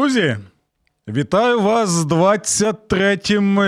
Друзі, 0.00 0.36
вітаю 1.08 1.60
вас 1.60 1.88
з 1.88 2.04
23 2.04 3.18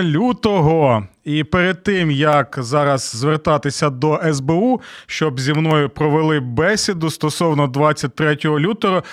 лютого. 0.03 1.07
І 1.23 1.43
перед 1.43 1.83
тим 1.83 2.11
як 2.11 2.55
зараз 2.59 3.11
звертатися 3.15 3.89
до 3.89 4.21
СБУ, 4.33 4.81
щоб 5.07 5.39
зі 5.39 5.53
мною 5.53 5.89
провели 5.89 6.39
бесіду 6.39 7.09
стосовно 7.09 7.67
23 7.67 8.37
лютого, 8.45 9.03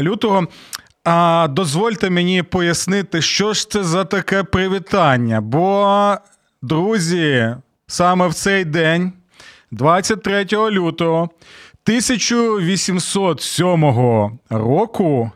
лютого 0.00 0.46
а, 1.04 1.48
дозвольте 1.50 2.10
мені 2.10 2.42
пояснити, 2.42 3.22
що 3.22 3.52
ж 3.52 3.70
це 3.70 3.84
за 3.84 4.04
таке 4.04 4.42
привітання. 4.42 5.40
Бо, 5.40 6.14
друзі, 6.62 7.56
саме 7.86 8.28
в 8.28 8.34
цей 8.34 8.64
день, 8.64 9.12
23 9.70 10.46
лютого 10.52 11.30
1807 11.84 13.84
року. 14.50 15.30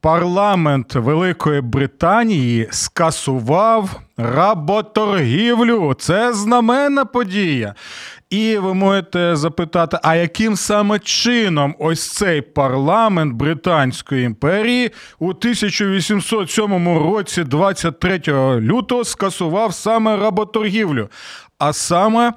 Парламент 0.00 0.94
Великої 0.94 1.60
Британії 1.60 2.68
скасував 2.70 4.00
работоргівлю. 4.16 5.94
Це 5.98 6.32
знаменна 6.32 7.04
подія. 7.04 7.74
І 8.30 8.58
ви 8.58 8.74
можете 8.74 9.36
запитати, 9.36 9.98
а 10.02 10.16
яким 10.16 10.56
саме 10.56 10.98
чином 10.98 11.74
ось 11.78 12.12
цей 12.12 12.40
парламент 12.40 13.34
Британської 13.34 14.24
імперії 14.24 14.90
у 15.18 15.28
1807 15.28 16.98
році, 16.98 17.44
23 17.44 18.20
лютого, 18.60 19.04
скасував 19.04 19.74
саме 19.74 20.16
работоргівлю? 20.16 21.08
А 21.58 21.72
саме. 21.72 22.32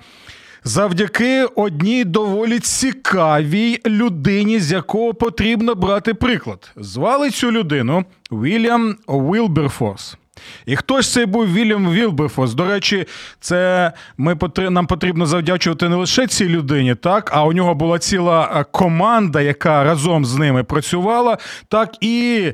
Завдяки 0.70 1.46
одній 1.56 2.04
доволі 2.04 2.60
цікавій 2.60 3.80
людині, 3.86 4.60
з 4.60 4.72
якого 4.72 5.14
потрібно 5.14 5.76
брати 5.76 6.14
приклад. 6.14 6.72
Звали 6.76 7.30
цю 7.30 7.52
людину 7.52 8.06
Вільям 8.32 8.96
Вілберфорс. 9.08 10.18
І 10.66 10.76
хто 10.76 11.02
ж 11.02 11.10
цей 11.10 11.26
був 11.26 11.54
Вільям 11.54 11.92
Вілберфорс? 11.92 12.54
До 12.54 12.66
речі, 12.66 13.06
це 13.40 13.92
ми 14.18 14.38
нам 14.58 14.88
потрібно 14.88 15.26
завдячувати 15.26 15.90
не 15.90 15.96
лише 15.96 16.28
цій 16.28 16.50
людині, 16.50 16.96
так 16.96 17.32
а 17.34 17.46
у 17.46 17.54
нього 17.54 17.76
була 17.76 18.00
ціла 18.00 18.66
команда, 18.72 19.42
яка 19.42 19.84
разом 19.84 20.26
з 20.26 20.36
ними 20.36 20.64
працювала, 20.64 21.38
так 21.68 21.96
і 22.02 22.54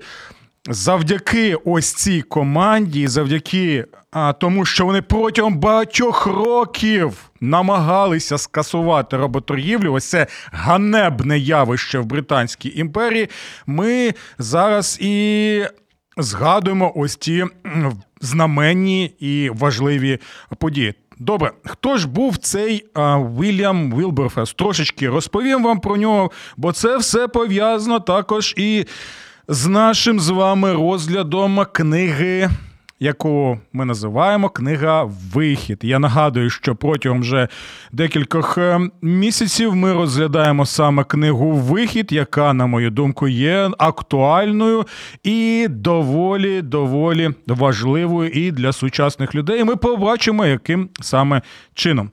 завдяки 0.69 1.55
ось 1.65 1.93
цій 1.93 2.21
команді, 2.21 3.07
завдяки 3.07 3.85
а, 4.15 4.33
тому, 4.33 4.65
що 4.65 4.85
вони 4.85 5.01
протягом 5.01 5.57
багатьох 5.57 6.25
років 6.25 7.17
намагалися 7.41 8.37
скасувати 8.37 9.17
роботоргівлю, 9.17 9.93
ось 9.93 10.09
це 10.09 10.27
ганебне 10.51 11.39
явище 11.39 11.99
в 11.99 12.05
Британській 12.05 12.79
імперії. 12.79 13.29
Ми 13.65 14.13
зараз 14.37 14.97
і 15.01 15.65
згадуємо 16.17 16.93
ось 16.95 17.15
ті 17.15 17.45
знаменні 18.21 19.05
і 19.19 19.49
важливі 19.53 20.19
події. 20.57 20.93
Добре, 21.19 21.51
хто 21.65 21.97
ж 21.97 22.07
був 22.07 22.37
цей 22.37 22.85
а, 22.93 23.17
Вільям 23.17 23.99
Вілберфес? 23.99 24.53
Трошечки 24.53 25.09
розповім 25.09 25.63
вам 25.63 25.79
про 25.79 25.97
нього, 25.97 26.31
бо 26.57 26.71
це 26.71 26.97
все 26.97 27.27
пов'язано 27.27 27.99
також 27.99 28.53
і 28.57 28.85
з 29.47 29.67
нашим 29.67 30.19
з 30.19 30.29
вами 30.29 30.73
розглядом 30.73 31.65
книги. 31.73 32.49
Яку 32.99 33.59
ми 33.73 33.85
називаємо 33.85 34.49
книга 34.49 35.03
Вихід. 35.33 35.79
Я 35.83 35.99
нагадую, 35.99 36.49
що 36.49 36.75
протягом 36.75 37.21
вже 37.21 37.47
декількох 37.91 38.57
е, 38.57 38.79
місяців 39.01 39.75
ми 39.75 39.93
розглядаємо 39.93 40.65
саме 40.65 41.03
книгу 41.03 41.51
Вихід, 41.51 42.11
яка, 42.11 42.53
на 42.53 42.65
мою 42.65 42.89
думку, 42.89 43.27
є 43.27 43.69
актуальною 43.77 44.85
і 45.23 45.67
доволі 45.69 46.61
доволі 46.61 47.29
важливою 47.47 48.29
і 48.29 48.51
для 48.51 48.71
сучасних 48.71 49.35
людей. 49.35 49.63
Ми 49.63 49.75
побачимо, 49.75 50.45
яким 50.45 50.89
саме 51.01 51.41
чином. 51.73 52.09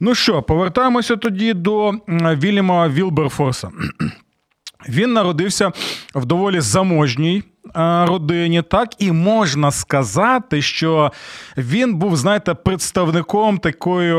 Ну 0.00 0.14
що, 0.14 0.42
повертаємося 0.42 1.16
тоді 1.16 1.54
до 1.54 1.92
Вільяма 2.08 2.88
Вілберфорса. 2.88 3.70
Він 4.88 5.12
народився 5.12 5.72
в 6.14 6.24
доволі 6.24 6.60
заможній 6.60 7.42
родині, 8.06 8.62
так 8.62 8.88
і 8.98 9.12
можна 9.12 9.70
сказати, 9.70 10.62
що 10.62 11.12
він 11.56 11.94
був, 11.94 12.16
знаєте, 12.16 12.54
представником 12.54 13.58
такої 13.58 14.12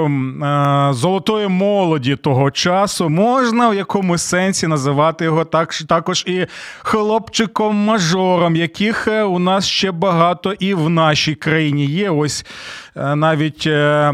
золотої 0.94 1.48
молоді 1.48 2.16
того 2.16 2.52
часу. 2.52 3.10
Можна 3.10 3.70
в 3.70 3.76
якомусь 3.76 4.22
сенсі 4.22 4.68
називати 4.68 5.26
його 5.26 5.46
так, 5.46 5.74
також 5.74 6.24
і 6.28 6.46
хлопчиком-мажором, 6.84 8.56
яких 8.56 9.08
е, 9.08 9.24
у 9.24 9.40
нас 9.40 9.68
ще 9.68 9.92
багато 9.92 10.54
і 10.54 10.74
в 10.74 10.90
нашій 10.90 11.36
країні 11.36 11.86
є. 11.86 12.10
Ось 12.10 12.46
е, 12.96 13.16
навіть. 13.16 13.68
Е, 13.68 14.14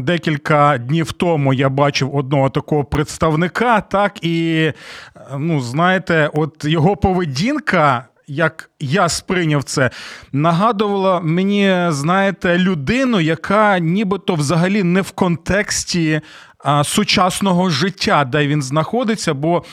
декілька 0.00 0.78
днів 0.78 1.12
тому 1.12 1.54
я 1.54 1.68
бачив 1.68 2.16
одного 2.16 2.50
такого 2.50 2.84
представника, 2.84 3.80
так 3.80 4.24
і 4.24 4.72
ну, 5.38 5.60
знаєте, 5.60 6.30
от 6.34 6.64
його 6.64 6.96
поведінка. 6.96 8.04
Як 8.26 8.70
я 8.80 9.08
сприйняв 9.08 9.64
це, 9.64 9.90
нагадувала 10.32 11.20
мені, 11.20 11.86
знаєте, 11.88 12.58
людину, 12.58 13.20
яка 13.20 13.78
нібито 13.78 14.34
взагалі 14.34 14.82
не 14.82 15.00
в 15.00 15.10
контексті 15.10 16.20
а, 16.58 16.84
сучасного 16.84 17.70
життя, 17.70 18.24
де 18.24 18.46
він 18.46 18.62
знаходиться, 18.62 19.34
бо 19.34 19.64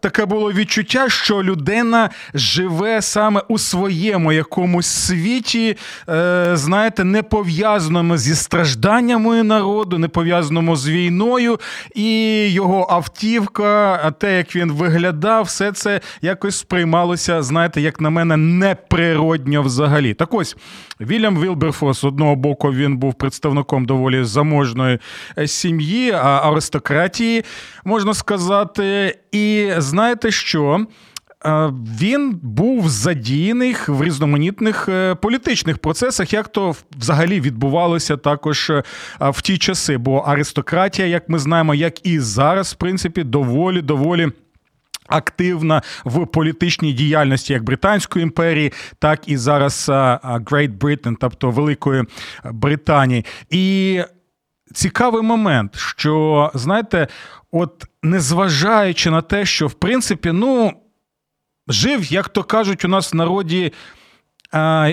таке 0.00 0.24
було 0.24 0.52
відчуття, 0.52 1.08
що 1.08 1.42
людина 1.42 2.10
живе 2.34 3.02
саме 3.02 3.42
у 3.48 3.58
своєму 3.58 4.32
якомусь 4.32 4.86
світі, 4.86 5.76
е, 6.08 6.50
знаєте, 6.54 7.04
не 7.04 7.22
пов'язаному 7.22 8.16
зі 8.16 8.34
стражданнями 8.34 9.42
народу, 9.42 9.98
не 9.98 10.08
пов'язаному 10.08 10.76
з 10.76 10.88
війною, 10.88 11.60
і 11.94 12.48
його 12.48 12.86
автівка, 12.90 14.10
те, 14.18 14.36
як 14.36 14.56
він 14.56 14.72
виглядав, 14.72 15.44
все 15.44 15.72
це 15.72 16.00
якось 16.22 16.58
сприймалося, 16.58 17.42
знаєте, 17.42 17.80
як 17.80 18.00
на 18.00 18.10
мене, 18.10 18.36
неприродньо 18.36 19.62
взагалі. 19.62 20.14
Так 20.14 20.34
ось 20.34 20.56
Вільям 21.00 21.40
Вілберфос, 21.40 22.00
з 22.00 22.04
одного 22.04 22.36
боку, 22.36 22.72
він 22.72 22.96
був 22.96 23.14
представником 23.14 23.84
доволі 23.84 24.24
заможної 24.24 24.98
е, 25.38 25.46
сім'ї, 25.48 26.10
аристократії, 26.12 27.44
можна 27.84 28.14
сказати. 28.14 29.18
І 29.32 29.72
знаєте 29.82 30.30
що? 30.30 30.86
Е, 31.44 31.72
він 32.00 32.40
був 32.42 32.88
задіяний 32.88 33.76
в 33.86 34.04
різноманітних 34.04 34.88
е, 34.88 35.14
політичних 35.14 35.78
процесах, 35.78 36.32
як 36.32 36.48
то 36.48 36.74
взагалі 36.98 37.40
відбувалося 37.40 38.16
також 38.16 38.70
е, 38.70 38.82
в 39.20 39.42
ті 39.42 39.58
часи. 39.58 39.98
Бо 39.98 40.18
аристократія, 40.18 41.08
як 41.08 41.28
ми 41.28 41.38
знаємо, 41.38 41.74
як 41.74 42.06
і 42.06 42.20
зараз, 42.20 42.72
в 42.72 42.76
принципі, 42.76 43.24
доволі 43.24 43.82
доволі. 43.82 44.28
Активна 45.08 45.82
в 46.04 46.26
політичній 46.26 46.92
діяльності 46.92 47.52
як 47.52 47.62
Британської 47.62 48.22
імперії, 48.22 48.72
так 48.98 49.20
і 49.26 49.36
зараз 49.36 49.88
Great 50.24 50.78
Britain, 50.78 51.16
тобто 51.20 51.50
Великої 51.50 52.04
Британії. 52.44 53.24
І 53.50 54.00
цікавий 54.72 55.22
момент, 55.22 55.76
що 55.76 56.50
знаєте, 56.54 57.08
от 57.52 57.84
незважаючи 58.02 59.10
на 59.10 59.22
те, 59.22 59.44
що 59.44 59.66
в 59.66 59.72
принципі, 59.72 60.32
ну, 60.32 60.72
жив, 61.68 62.12
як 62.12 62.28
то 62.28 62.44
кажуть, 62.44 62.84
у 62.84 62.88
нас 62.88 63.12
в 63.12 63.16
народі. 63.16 63.72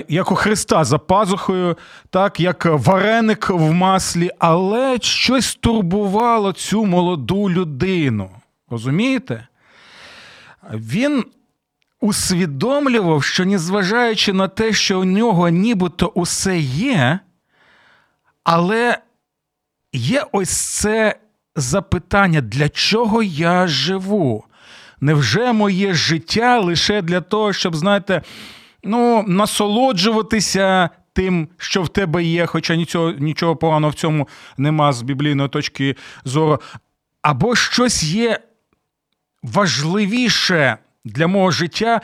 Як 0.08 0.32
у 0.32 0.34
Христа 0.34 0.84
за 0.84 0.98
пазухою, 0.98 1.78
так 2.10 2.40
як 2.40 2.64
вареник 2.64 3.50
в 3.50 3.72
маслі, 3.72 4.30
але 4.38 4.98
щось 5.00 5.54
турбувало 5.54 6.52
цю 6.52 6.86
молоду 6.86 7.50
людину. 7.50 8.30
Розумієте? 8.70 9.46
Він 10.72 11.24
усвідомлював, 12.00 13.24
що 13.24 13.44
незважаючи 13.44 14.32
на 14.32 14.48
те, 14.48 14.72
що 14.72 15.00
у 15.00 15.04
нього 15.04 15.48
нібито 15.48 16.06
усе 16.06 16.58
є, 16.58 17.18
але 18.44 18.98
є 19.92 20.24
ось 20.32 20.50
це 20.50 21.16
запитання, 21.56 22.40
для 22.40 22.68
чого 22.68 23.22
я 23.22 23.66
живу? 23.66 24.44
Невже 25.00 25.52
моє 25.52 25.94
життя 25.94 26.58
лише 26.58 27.02
для 27.02 27.20
того, 27.20 27.52
щоб, 27.52 27.76
знаєте, 27.76 28.22
ну, 28.84 29.24
насолоджуватися 29.26 30.90
тим, 31.12 31.48
що 31.56 31.82
в 31.82 31.88
тебе 31.88 32.24
є, 32.24 32.46
хоча 32.46 32.76
нічого, 32.76 33.10
нічого 33.10 33.56
поганого 33.56 33.90
в 33.90 33.94
цьому 33.94 34.28
нема 34.56 34.92
з 34.92 35.02
біблійної 35.02 35.48
точки 35.48 35.96
зору, 36.24 36.60
або 37.22 37.56
щось 37.56 38.02
є 38.02 38.40
важливіше 39.42 40.76
для 41.04 41.26
мого 41.26 41.50
життя. 41.50 42.00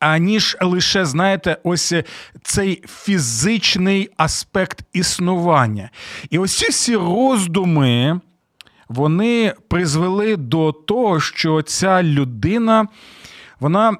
Аніж 0.00 0.56
лише, 0.60 1.04
знаєте, 1.04 1.58
ось 1.64 1.94
цей 2.42 2.82
фізичний 2.86 4.10
аспект 4.16 4.84
існування. 4.92 5.90
І 6.30 6.38
ось 6.38 6.82
ці 6.84 6.96
роздуми, 6.96 8.20
вони 8.88 9.54
призвели 9.68 10.36
до 10.36 10.72
того, 10.72 11.20
що 11.20 11.62
ця 11.62 12.02
людина 12.02 12.86
вона 13.60 13.90
е, 13.90 13.96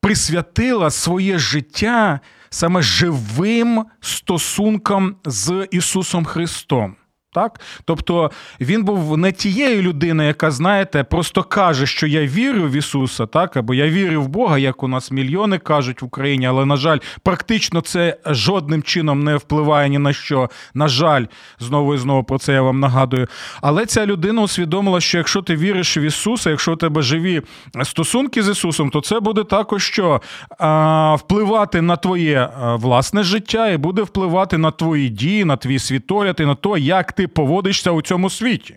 присвятила 0.00 0.90
своє 0.90 1.38
життя 1.38 2.20
саме 2.50 2.82
живим 2.82 3.84
стосункам 4.00 5.16
з 5.24 5.68
Ісусом 5.70 6.24
Христом. 6.24 6.96
Так? 7.36 7.60
Тобто 7.84 8.30
він 8.60 8.84
був 8.84 9.18
не 9.18 9.32
тією 9.32 9.82
людиною, 9.82 10.28
яка, 10.28 10.50
знаєте, 10.50 11.04
просто 11.04 11.42
каже, 11.42 11.86
що 11.86 12.06
я 12.06 12.26
вірю 12.26 12.62
в 12.62 12.72
Ісуса, 12.72 13.26
так, 13.26 13.56
або 13.56 13.74
я 13.74 13.88
вірю 13.88 14.22
в 14.22 14.28
Бога, 14.28 14.58
як 14.58 14.82
у 14.82 14.88
нас 14.88 15.10
мільйони 15.10 15.58
кажуть 15.58 16.02
в 16.02 16.04
Україні, 16.04 16.46
але, 16.46 16.66
на 16.66 16.76
жаль, 16.76 16.98
практично 17.22 17.80
це 17.80 18.16
жодним 18.26 18.82
чином 18.82 19.24
не 19.24 19.36
впливає 19.36 19.88
ні 19.88 19.98
на 19.98 20.12
що. 20.12 20.50
На 20.74 20.88
жаль, 20.88 21.24
знову 21.58 21.94
і 21.94 21.98
знову 21.98 22.24
про 22.24 22.38
це 22.38 22.52
я 22.52 22.62
вам 22.62 22.80
нагадую. 22.80 23.26
Але 23.62 23.86
ця 23.86 24.06
людина 24.06 24.42
усвідомила, 24.42 25.00
що 25.00 25.18
якщо 25.18 25.42
ти 25.42 25.56
віриш 25.56 25.96
в 25.96 25.98
Ісуса, 25.98 26.50
якщо 26.50 26.72
у 26.72 26.76
тебе 26.76 27.02
живі 27.02 27.42
стосунки 27.82 28.42
з 28.42 28.48
Ісусом, 28.48 28.90
то 28.90 29.00
це 29.00 29.20
буде 29.20 29.44
також 29.44 29.84
що 29.84 30.20
а, 30.58 31.14
впливати 31.14 31.82
на 31.82 31.96
твоє 31.96 32.50
власне 32.74 33.22
життя 33.22 33.68
і 33.68 33.76
буде 33.76 34.02
впливати 34.02 34.58
на 34.58 34.70
твої 34.70 35.08
дії, 35.08 35.44
на 35.44 35.56
твій 35.56 35.78
світогляд 35.78 36.36
і 36.40 36.44
на 36.44 36.54
те, 36.54 36.68
як 36.78 37.12
ти 37.12 37.25
поводишся 37.26 37.90
у 37.90 38.02
цьому 38.02 38.30
світі. 38.30 38.74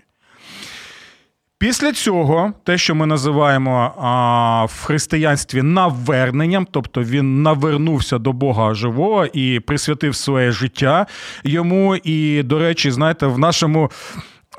Після 1.59 1.91
цього, 1.93 2.53
те, 2.63 2.77
що 2.77 2.95
ми 2.95 3.05
називаємо 3.05 3.93
а, 3.97 4.65
в 4.65 4.83
християнстві 4.83 5.61
наверненням, 5.61 6.67
тобто 6.71 7.03
він 7.03 7.43
навернувся 7.43 8.17
до 8.17 8.33
Бога 8.33 8.73
живого 8.73 9.25
і 9.25 9.59
присвятив 9.59 10.15
своє 10.15 10.51
життя 10.51 11.05
йому. 11.43 11.95
І, 11.95 12.43
до 12.43 12.59
речі, 12.59 12.91
знаєте, 12.91 13.27
в 13.27 13.39
нашому 13.39 13.91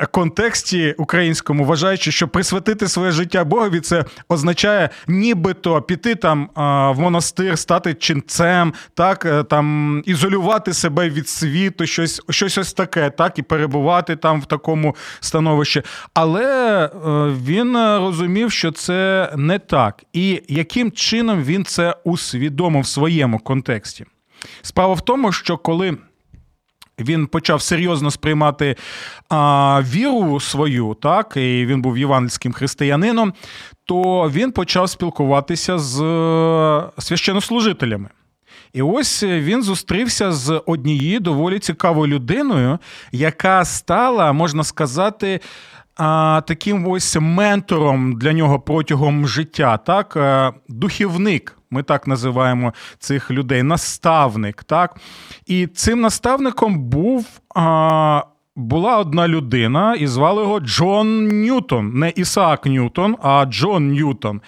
контексті 0.07 0.95
українському, 0.99 1.65
вважаючи, 1.65 2.13
що 2.13 2.29
присвятити 2.29 2.89
своє 2.89 3.11
життя 3.11 3.45
Богові, 3.45 3.81
це 3.81 4.05
означає 4.29 4.91
нібито 5.07 5.83
піти 5.83 6.15
там 6.15 6.51
в 6.97 7.01
монастир, 7.01 7.59
стати 7.59 7.95
ченцем, 7.95 8.75
так 8.95 9.25
е, 9.25 9.43
там 9.43 10.03
ізолювати 10.07 10.73
себе 10.73 11.11
від 11.11 11.29
світу, 11.29 11.87
щось 11.87 12.23
щось 12.31 12.59
ось 12.59 12.73
таке, 12.73 13.11
так 13.11 13.39
і 13.39 13.43
перебувати 13.43 14.17
там 14.17 14.41
в 14.41 14.47
такому 14.47 14.97
становищі. 15.21 15.83
Але 16.15 16.85
е, 16.85 16.91
він 17.45 17.77
розумів, 17.77 18.53
що 18.53 18.73
це 18.73 19.33
не 19.37 19.59
так, 19.59 20.05
і 20.13 20.43
яким 20.49 20.93
чином 20.93 21.43
він 21.43 21.65
це 21.65 21.95
усвідомив 22.05 22.83
в 22.83 22.87
своєму 22.87 23.39
контексті. 23.39 24.05
Справа 24.63 24.95
в 24.95 25.01
тому, 25.01 25.33
що 25.33 25.57
коли 25.57 25.97
він 27.01 27.27
почав 27.27 27.63
серйозно 27.63 28.11
сприймати 28.11 28.77
а, 29.29 29.83
віру 29.93 30.41
свою, 30.41 30.97
так, 31.03 31.33
і 31.37 31.67
він 31.67 31.83
був 31.83 31.99
євангельським 31.99 32.53
християнином, 32.53 33.33
то 33.85 34.31
він 34.31 34.53
почав 34.53 34.91
спілкуватися 34.91 35.79
з 35.79 36.03
е, 36.03 36.83
священнослужителями. 36.99 38.09
І 38.73 38.83
ось 38.83 39.23
він 39.23 39.63
зустрівся 39.63 40.33
з 40.33 40.63
однією 40.67 41.21
доволі 41.21 41.59
цікавою 41.59 42.15
людиною, 42.15 42.79
яка 43.13 43.65
стала, 43.65 44.33
можна 44.33 44.65
сказати, 44.65 45.41
таким 46.47 46.89
ось 46.89 47.17
ментором 47.21 48.19
для 48.19 48.33
нього 48.33 48.61
протягом 48.61 49.29
життя, 49.29 49.77
так, 49.77 50.17
е, 50.17 50.53
духівник. 50.69 51.60
Ми 51.71 51.83
так 51.83 52.07
називаємо 52.07 52.75
цих 52.99 53.31
людей, 53.31 53.63
наставник. 53.63 54.65
так. 54.65 54.97
І 55.47 55.67
цим 55.67 56.01
наставником 56.01 56.79
був. 56.79 57.27
А, 57.55 58.23
була 58.57 58.99
одна 58.99 59.29
людина, 59.29 59.95
і 59.95 60.07
звали 60.07 60.43
його 60.43 60.61
Джон 60.61 61.29
Ньютон, 61.29 61.93
не 61.99 62.11
Ісаак 62.11 62.67
Ньютон, 62.67 63.17
а 63.23 63.45
Джон 63.45 63.93
Ньютон. 63.93 64.41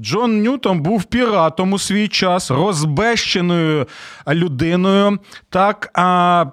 Джон 0.00 0.42
Ньютон 0.42 0.80
був 0.80 1.04
піратом 1.04 1.72
у 1.72 1.78
свій 1.78 2.08
час, 2.08 2.50
розбещеною 2.50 3.86
людиною. 4.28 5.18
так, 5.50 5.90
а 5.94 6.46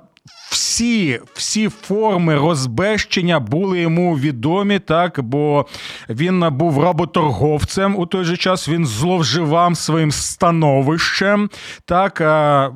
всі 0.49 1.21
всі 1.33 1.69
форми 1.69 2.35
розбещення 2.35 3.39
були 3.39 3.79
йому 3.79 4.17
відомі, 4.17 4.79
так, 4.79 5.19
бо 5.21 5.65
він 6.09 6.45
був 6.51 6.83
работорговцем 6.83 7.95
у 7.95 8.05
той 8.05 8.23
же 8.23 8.37
час, 8.37 8.69
він 8.69 8.85
зловживав 8.85 9.77
своїм 9.77 10.11
становищем, 10.11 11.49
так, 11.85 12.19
в 12.19 12.71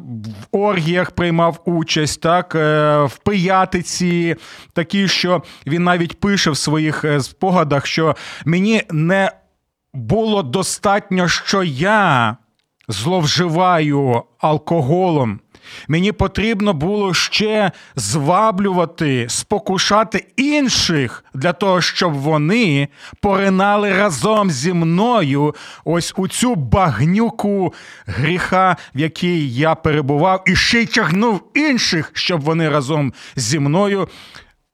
оргіях 0.51 1.11
приймав 1.11 1.61
участь, 1.65 2.21
так, 2.21 2.55
е, 2.55 3.03
в 3.03 3.17
пиятиці, 3.17 4.35
такі, 4.73 5.07
що 5.07 5.43
він 5.67 5.83
навіть 5.83 6.19
пише 6.19 6.51
в 6.51 6.57
своїх 6.57 7.03
е, 7.03 7.21
спогадах, 7.21 7.85
що 7.85 8.15
мені 8.45 8.83
не 8.91 9.31
було 9.93 10.43
достатньо, 10.43 11.27
що 11.27 11.63
я 11.63 12.37
зловживаю 12.87 14.23
алкоголем. 14.39 15.39
Мені 15.87 16.11
потрібно 16.11 16.73
було 16.73 17.13
ще 17.13 17.71
зваблювати, 17.95 19.25
спокушати 19.29 20.25
інших 20.35 21.25
для 21.33 21.53
того, 21.53 21.81
щоб 21.81 22.13
вони 22.13 22.87
поринали 23.21 23.93
разом 23.93 24.51
зі 24.51 24.73
мною 24.73 25.55
ось 25.85 26.13
у 26.17 26.27
цю 26.27 26.55
багнюку 26.55 27.73
гріха, 28.05 28.77
в 28.95 28.99
якій 28.99 29.49
я 29.49 29.75
перебував, 29.75 30.43
і 30.47 30.55
ще 30.55 30.81
й 30.81 30.85
тягнув 30.85 31.41
інших, 31.53 32.11
щоб 32.13 32.41
вони 32.41 32.69
разом 32.69 33.13
зі 33.35 33.59
мною. 33.59 34.07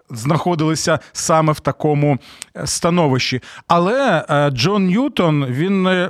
Знаходилися 0.10 1.00
саме 1.12 1.54
в 1.54 1.60
такому 1.60 2.18
е, 2.56 2.68
становищі. 2.68 3.42
Але 3.68 4.26
е, 4.30 4.50
Джон 4.50 4.86
Ньютон 4.86 5.46
він 5.46 5.88
е, 5.88 6.10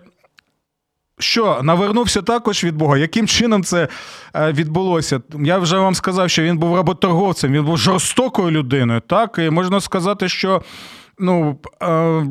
що 1.20 1.60
навернувся 1.64 2.22
також 2.22 2.64
від 2.64 2.76
Бога. 2.76 2.98
Яким 2.98 3.28
чином 3.28 3.64
це 3.64 3.88
е, 4.36 4.52
відбулося? 4.52 5.22
Я 5.40 5.58
вже 5.58 5.78
вам 5.78 5.96
сказав, 5.96 6.30
що 6.30 6.44
він 6.44 6.58
був 6.58 6.76
работорговцем, 6.76 7.52
він 7.54 7.66
був 7.66 7.78
жорстокою 7.78 8.52
людиною. 8.52 9.02
Так, 9.08 9.36
і 9.38 9.50
можна 9.50 9.82
сказати, 9.82 10.30
що 10.30 10.62
ну. 11.20 11.60
Е, 11.84 12.26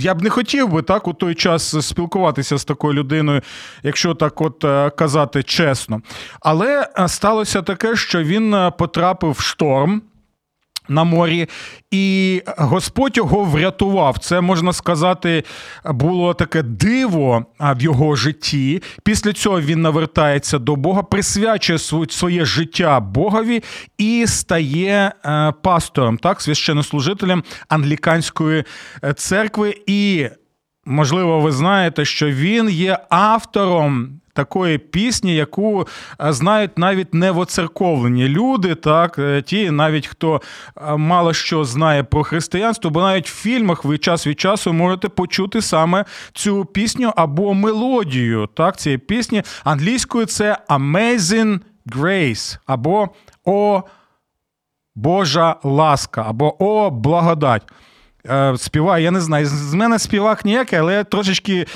я 0.00 0.14
б 0.14 0.22
не 0.22 0.30
хотів 0.30 0.68
би 0.68 0.82
так 0.82 1.08
у 1.08 1.12
той 1.12 1.34
час 1.34 1.86
спілкуватися 1.86 2.56
з 2.56 2.64
такою 2.64 2.94
людиною, 2.94 3.40
якщо 3.82 4.14
так 4.14 4.40
от 4.40 4.64
е, 4.64 4.90
казати 4.90 5.42
чесно. 5.42 6.00
Але 6.40 6.88
сталося 7.06 7.62
таке, 7.62 7.96
що 7.96 8.22
він 8.22 8.56
потрапив 8.78 9.30
в 9.30 9.40
шторм 9.40 10.02
на 10.88 11.04
морі, 11.04 11.48
і 11.90 12.42
Господь 12.56 13.16
його 13.16 13.44
врятував. 13.44 14.18
Це 14.18 14.40
можна 14.40 14.72
сказати, 14.72 15.44
було 15.84 16.34
таке 16.34 16.62
диво 16.62 17.46
в 17.60 17.82
його 17.82 18.16
житті. 18.16 18.82
Після 19.04 19.32
цього 19.32 19.60
він 19.60 19.82
навертається 19.82 20.58
до 20.58 20.76
Бога, 20.76 21.02
присвячує 21.02 21.78
своє 22.08 22.44
життя 22.44 23.00
Богові 23.00 23.62
і 23.98 24.26
стає 24.26 25.12
е, 25.24 25.52
пастором, 25.62 26.18
так, 26.18 26.40
священнослужителем 26.40 27.44
англіканської 27.68 28.64
е, 29.04 29.12
церкви. 29.12 29.74
І 29.86 30.28
можливо, 30.86 31.40
ви 31.40 31.52
знаєте, 31.52 32.04
що 32.04 32.30
він 32.30 32.70
є 32.70 32.98
автором 33.08 34.20
такої 34.34 34.78
пісні, 34.78 35.34
яку 35.34 35.88
е, 36.20 36.32
знають 36.32 36.78
навіть 36.78 37.14
не 37.14 37.30
воцерковлені 37.30 38.28
люди, 38.28 38.74
так 38.74 39.18
е, 39.18 39.42
ті, 39.42 39.70
навіть 39.70 40.06
хто 40.06 40.42
е, 40.76 40.96
мало 40.96 41.32
що 41.32 41.64
знає 41.64 42.02
про 42.04 42.24
християнство, 42.24 42.90
бо 42.90 43.00
навіть 43.00 43.28
в 43.28 43.34
фільмах 43.34 43.84
ви 43.84 43.98
час 43.98 44.26
від 44.26 44.40
часу 44.40 44.72
можете 44.72 45.08
почути 45.08 45.62
саме 45.62 46.04
цю 46.32 46.64
пісню 46.64 47.12
або 47.16 47.54
мелодію 47.54 48.48
так, 48.54 48.76
цієї 48.76 48.98
пісні. 48.98 49.42
Англійською 49.64 50.26
це 50.26 50.58
Amazing 50.68 51.60
Grace 51.86 52.58
або 52.66 53.08
О 53.44 53.82
Божа 54.94 55.56
ласка, 55.62 56.24
або 56.28 56.64
О 56.64 56.90
благодать. 56.90 57.62
Е, 58.30 58.54
співаю, 58.56 59.04
я 59.04 59.10
не 59.10 59.20
знаю. 59.20 59.46
З 59.46 59.74
мене 59.74 59.98
співак 59.98 60.44
ніякий, 60.44 60.78
але 60.78 60.94
я 60.94 61.04
трошечки 61.04 61.54
е, 61.54 61.66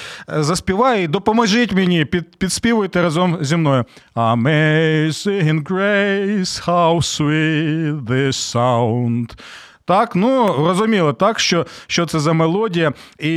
заспіваю 0.43 1.03
і 1.03 1.07
допоможіть 1.07 1.73
мені, 1.73 2.05
під, 2.05 2.37
підспівуйте 2.39 3.03
разом 3.03 3.39
зі 3.41 3.57
мною. 3.57 3.85
Amazing 4.15 5.63
grace, 5.63 6.67
how 6.67 6.97
sweet 6.97 8.05
this 8.05 8.55
sound. 8.55 9.39
Так, 9.85 10.17
ну 10.17 10.55
розуміло, 10.67 11.13
так, 11.13 11.41
що 11.41 11.67
що 11.87 12.07
це 12.07 12.19
за 12.19 12.33
мелодія, 12.33 12.93
і 13.19 13.33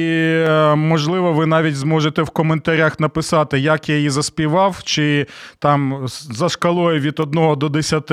е, 0.47 0.75
можливо, 0.75 1.33
ви 1.33 1.45
навіть 1.45 1.75
зможете 1.75 2.21
в 2.21 2.29
коментарях 2.29 2.99
написати, 2.99 3.59
як 3.59 3.89
я 3.89 3.95
її 3.95 4.09
заспівав, 4.09 4.83
чи 4.83 5.27
там 5.59 6.01
за 6.07 6.49
шкалою 6.49 6.99
від 6.99 7.19
1 7.19 7.55
до 7.57 7.69
10. 7.69 8.11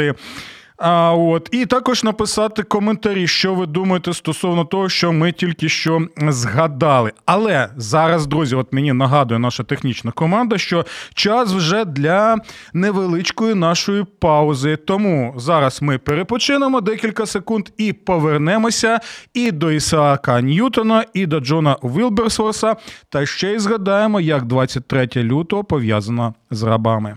А 0.78 1.14
от 1.14 1.48
і 1.52 1.66
також 1.66 2.04
написати 2.04 2.62
коментарі, 2.62 3.26
що 3.26 3.54
ви 3.54 3.66
думаєте 3.66 4.12
стосовно 4.12 4.64
того, 4.64 4.88
що 4.88 5.12
ми 5.12 5.32
тільки 5.32 5.68
що 5.68 6.00
згадали. 6.28 7.12
Але 7.26 7.68
зараз, 7.76 8.26
друзі, 8.26 8.54
от 8.54 8.72
мені 8.72 8.92
нагадує 8.92 9.40
наша 9.40 9.64
технічна 9.64 10.12
команда, 10.12 10.58
що 10.58 10.86
час 11.14 11.52
вже 11.52 11.84
для 11.84 12.36
невеличкої 12.72 13.54
нашої 13.54 14.04
паузи. 14.18 14.76
Тому 14.76 15.34
зараз 15.36 15.82
ми 15.82 15.98
перепочинемо 15.98 16.80
декілька 16.80 17.26
секунд 17.26 17.68
і 17.78 17.92
повернемося 17.92 19.00
і 19.34 19.50
до 19.50 19.70
Ісаака 19.70 20.40
Ньютона, 20.40 21.04
і 21.14 21.26
до 21.26 21.40
Джона 21.40 21.76
Вілберсворса, 21.82 22.76
та 23.08 23.26
ще 23.26 23.52
й 23.52 23.58
згадаємо, 23.58 24.20
як 24.20 24.44
23 24.44 25.08
лютого 25.16 25.64
пов'язано 25.64 26.34
з 26.50 26.62
рабами. 26.62 27.16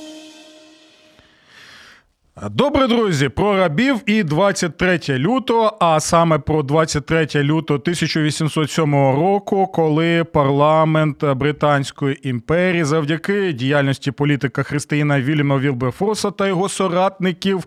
Добре, 2.35 2.87
друзі, 2.87 3.29
про 3.29 3.57
рабів 3.57 3.99
і 4.05 4.23
23 4.23 4.99
лютого, 5.09 5.77
а 5.79 5.99
саме 5.99 6.39
про 6.39 6.63
23 6.63 7.27
лютого 7.35 7.79
1807 7.79 8.93
року, 8.93 9.67
коли 9.67 10.23
парламент 10.23 11.25
Британської 11.25 12.29
імперії 12.29 12.83
завдяки 12.83 13.53
діяльності 13.53 14.11
політика 14.11 14.63
християна 14.63 15.21
Вільяма 15.21 15.57
Вілберфорса 15.57 16.31
та 16.31 16.47
його 16.47 16.69
соратників 16.69 17.63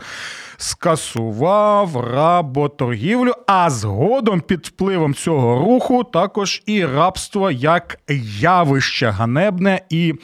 скасував 0.57 1.97
работоргівлю, 2.15 3.33
а 3.47 3.71
згодом 3.71 4.41
під 4.41 4.67
впливом 4.67 5.15
цього 5.15 5.59
руху 5.59 6.05
також 6.05 6.63
і 6.67 6.85
рабство 6.85 7.51
як 7.51 7.99
явище 8.41 9.07
ганебне 9.07 9.81
і 9.91 10.15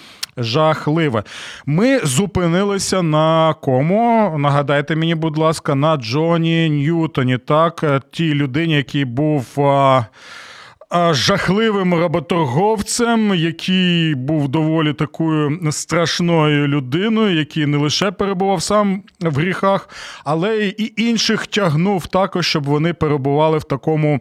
жахливе. 0.41 1.23
Ми 1.67 1.99
зупинилися 1.99 3.03
на 3.03 3.55
кому? 3.61 4.35
Нагадайте 4.39 4.97
мені, 4.97 5.15
будь 5.15 5.39
ласка, 5.39 5.75
на 5.75 5.97
Джоні 5.97 6.71
Ньютоні. 6.71 7.39
Так, 7.39 8.03
тій 8.11 8.35
людині, 8.35 8.77
який 8.77 9.05
був 9.05 9.47
жахливим 10.93 11.95
работорговцем, 11.95 13.35
який 13.35 14.15
був 14.15 14.49
доволі 14.49 14.93
такою 14.93 15.73
страшною 15.73 16.69
людиною, 16.69 17.37
який 17.37 17.67
не 17.67 17.77
лише 17.77 18.11
перебував 18.11 18.63
сам 18.63 19.03
в 19.21 19.35
гріхах, 19.35 19.89
але 20.25 20.59
і 20.59 20.93
інших 20.97 21.47
тягнув 21.47 22.07
також, 22.07 22.47
щоб 22.47 22.65
вони 22.65 22.93
перебували 22.93 23.59
в 23.59 23.65
такому 23.65 24.21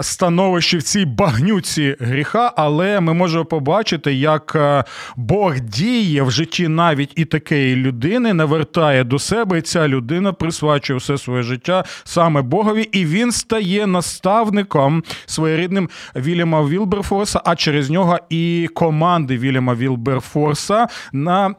становищі 0.00 0.78
в 0.78 0.82
цій 0.82 1.04
багнюці 1.04 1.96
гріха. 2.00 2.52
Але 2.56 3.00
ми 3.00 3.14
можемо 3.14 3.44
побачити, 3.44 4.14
як 4.14 4.52
е, 4.56 4.84
Бог 5.16 5.60
діє 5.60 6.22
в 6.22 6.30
житті 6.30 6.68
навіть 6.68 7.12
і 7.16 7.24
такої 7.24 7.76
людини, 7.76 8.34
навертає 8.34 9.04
до 9.04 9.18
себе, 9.18 9.58
і 9.58 9.62
ця 9.62 9.88
людина 9.88 10.32
присвячує 10.32 10.98
все 10.98 11.18
своє 11.18 11.42
життя 11.42 11.84
саме 12.04 12.42
Богові, 12.42 12.82
і 12.82 13.04
він 13.04 13.32
стає 13.32 13.86
наставником 13.86 15.02
своєрідним 15.26 15.88
Вільяма 16.16 16.66
Вілберфорса, 16.66 17.40
а 17.44 17.56
через 17.56 17.90
нього 17.90 18.18
і 18.28 18.68
команди 18.74 19.38
Вільяма 19.38 19.74
Вілберфорса 19.74 20.88
на 21.12 21.46
е, 21.48 21.54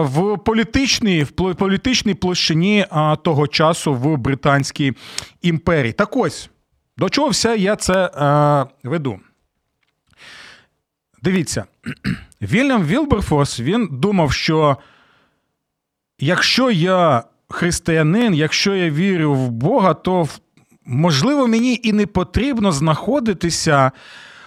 в 0.00 0.38
політичній 0.38 1.24
в 1.24 1.54
політичній 1.54 2.14
площині 2.14 2.86
е, 2.92 3.16
того 3.16 3.46
часу 3.46 3.94
в 3.94 4.16
Британській 4.16 4.92
імперії. 5.42 5.92
Так 5.92 6.16
ось 6.16 6.50
до 6.96 7.08
чого 7.08 7.28
все 7.28 7.56
я 7.56 7.76
це 7.76 8.04
е, 8.06 8.88
веду. 8.88 9.20
Дивіться, 11.22 11.64
Вільям 12.42 12.84
Вілберфорс 12.84 13.60
він 13.60 13.88
думав, 13.92 14.32
що 14.32 14.76
якщо 16.18 16.70
я 16.70 17.24
християнин, 17.48 18.34
якщо 18.34 18.74
я 18.74 18.90
вірю 18.90 19.34
в 19.34 19.50
Бога, 19.50 19.94
то 19.94 20.28
можливо, 20.86 21.46
мені 21.46 21.80
і 21.82 21.92
не 21.92 22.06
потрібно 22.06 22.72
знаходитися 22.72 23.92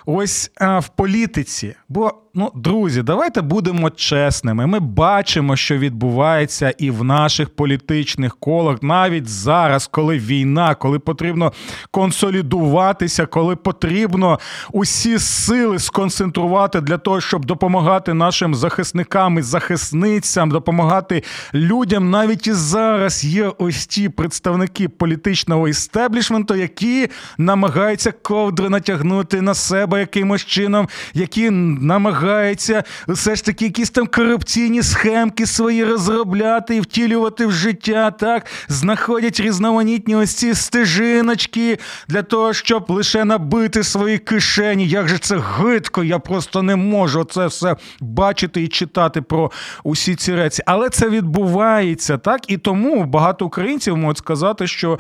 ось 0.05 0.51
а, 0.55 0.79
в 0.79 0.87
політиці. 0.87 1.75
Бо 1.89 2.13
Ну, 2.37 2.51
друзі, 2.55 3.03
давайте 3.03 3.41
будемо 3.41 3.89
чесними. 3.89 4.67
Ми 4.67 4.79
бачимо, 4.79 5.55
що 5.55 5.77
відбувається 5.77 6.73
і 6.77 6.91
в 6.91 7.03
наших 7.03 7.49
політичних 7.49 8.35
колах, 8.35 8.77
навіть 8.81 9.27
зараз, 9.27 9.87
коли 9.87 10.17
війна, 10.17 10.75
коли 10.75 10.99
потрібно 10.99 11.53
консолідуватися, 11.91 13.25
коли 13.25 13.55
потрібно 13.55 14.39
усі 14.71 15.19
сили 15.19 15.79
сконцентрувати 15.79 16.81
для 16.81 16.97
того, 16.97 17.21
щоб 17.21 17.45
допомагати 17.45 18.13
нашим 18.13 18.55
захисникам 18.55 19.39
і 19.39 19.41
захисницям, 19.41 20.49
допомагати 20.49 21.23
людям. 21.53 22.09
Навіть 22.09 22.47
і 22.47 22.53
зараз 22.53 23.25
є 23.25 23.51
ось 23.57 23.87
ті 23.87 24.09
представники 24.09 24.89
політичного 24.89 25.67
істеблішменту, 25.67 26.55
які 26.55 27.07
намагаються 27.37 28.11
ковдри 28.11 28.69
натягнути 28.69 29.41
на 29.41 29.53
себе 29.53 29.99
якимось 29.99 30.45
чином, 30.45 30.87
які 31.13 31.49
намагаються 31.49 32.24
намагається 32.25 32.83
все 33.07 33.35
ж 33.35 33.45
таки 33.45 33.65
якісь 33.65 33.89
там 33.89 34.07
корупційні 34.07 34.83
схемки 34.83 35.45
свої 35.45 35.83
розробляти 35.83 36.75
і 36.75 36.81
втілювати 36.81 37.45
в 37.45 37.51
життя. 37.51 38.11
Так 38.11 38.45
знаходять 38.67 39.39
різноманітні 39.39 40.15
ось 40.15 40.33
ці 40.33 40.53
стежиночки 40.53 41.79
для 42.07 42.23
того, 42.23 42.53
щоб 42.53 42.85
лише 42.89 43.25
набити 43.25 43.83
свої 43.83 44.17
кишені. 44.17 44.87
Як 44.87 45.07
же 45.07 45.17
це 45.17 45.37
гидко? 45.37 46.03
Я 46.03 46.19
просто 46.19 46.63
не 46.63 46.75
можу 46.75 47.23
це 47.23 47.47
все 47.47 47.75
бачити 47.99 48.63
і 48.63 48.67
читати 48.67 49.21
про 49.21 49.51
усі 49.83 50.15
ці 50.15 50.35
речі. 50.35 50.63
Але 50.65 50.89
це 50.89 51.09
відбувається 51.09 52.17
так, 52.17 52.41
і 52.47 52.57
тому 52.57 53.03
багато 53.03 53.45
українців 53.45 53.97
можуть 53.97 54.17
сказати, 54.17 54.67
що 54.67 54.99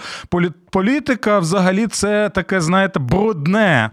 політика 0.71 1.39
взагалі 1.39 1.87
це 1.87 2.29
таке, 2.29 2.61
знаєте, 2.61 2.99
брудне. 2.99 3.89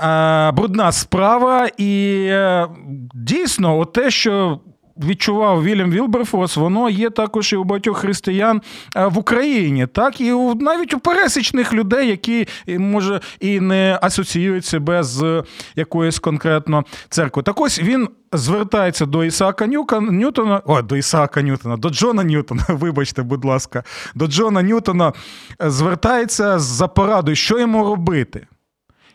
Е, 0.00 0.52
брудна 0.52 0.92
справа, 0.92 1.68
і 1.76 2.24
е, 2.30 2.68
дійсно, 3.14 3.84
те, 3.84 4.10
що. 4.10 4.60
Відчував 5.06 5.64
Вільям 5.64 5.90
Вілберфос, 5.90 6.56
воно 6.56 6.90
є 6.90 7.10
також 7.10 7.52
і 7.52 7.56
у 7.56 7.64
багатьох 7.64 7.98
християн 7.98 8.62
е, 8.96 9.06
в 9.06 9.18
Україні, 9.18 9.86
так 9.86 10.20
і 10.20 10.32
у 10.32 10.54
навіть 10.54 10.94
у 10.94 10.98
пересічних 10.98 11.72
людей, 11.72 12.08
які 12.08 12.48
може 12.78 13.20
і 13.40 13.60
не 13.60 13.98
асоціюють 14.02 14.64
себе 14.64 15.02
з 15.02 15.42
якоюсь 15.76 16.18
конкретно 16.18 16.84
церквою. 17.08 17.44
Так 17.44 17.60
ось 17.60 17.80
він 17.80 18.08
звертається 18.32 19.06
до 19.06 19.24
Ісаака 19.24 19.66
Ньютона, 19.66 20.62
о, 20.66 20.82
до 20.82 20.96
Ісаака 20.96 21.42
Ньютона, 21.42 21.76
до 21.76 21.90
Джона 21.90 22.24
Ньютона, 22.24 22.64
вибачте, 22.68 23.22
будь 23.22 23.44
ласка, 23.44 23.84
до 24.14 24.26
Джона 24.26 24.62
Ньютона 24.62 25.12
звертається 25.60 26.58
за 26.58 26.88
порадою, 26.88 27.36
що 27.36 27.58
йому 27.58 27.84
робити. 27.84 28.46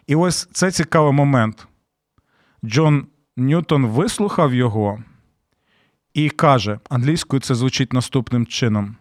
І 0.07 0.15
ось 0.15 0.49
це 0.51 0.71
цікавий 0.71 1.13
момент. 1.13 1.67
Джон 2.65 3.07
Ньютон 3.37 3.85
вислухав 3.85 4.53
його 4.53 5.03
і 6.13 6.29
каже: 6.29 6.79
англійською 6.89 7.39
це 7.39 7.55
звучить 7.55 7.93
наступним 7.93 8.45
чином: 8.45 8.95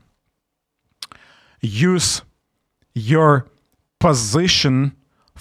Use 1.62 2.22
your 2.94 3.42
position 4.00 4.90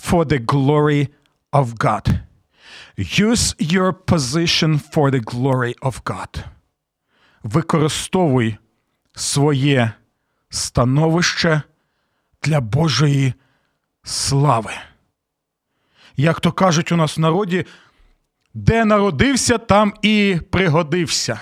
for 0.09 0.25
the 0.25 0.45
glory 0.45 1.07
of 1.51 1.65
God. 1.77 2.19
Use 2.97 3.55
your 3.59 3.93
position 3.93 4.79
for 4.91 5.11
the 5.11 5.23
glory 5.23 5.79
of 5.79 6.01
God. 6.03 6.43
Використовуй 7.43 8.57
своє 9.15 9.91
становище 10.49 11.61
для 12.43 12.61
Божої 12.61 13.33
слави 14.03 14.71
як 16.17 16.39
то 16.39 16.51
кажуть 16.51 16.91
у 16.91 16.95
нас 16.95 17.17
в 17.17 17.19
народі, 17.19 17.65
де 18.53 18.85
народився, 18.85 19.57
там 19.57 19.93
і 20.01 20.37
пригодився. 20.51 21.39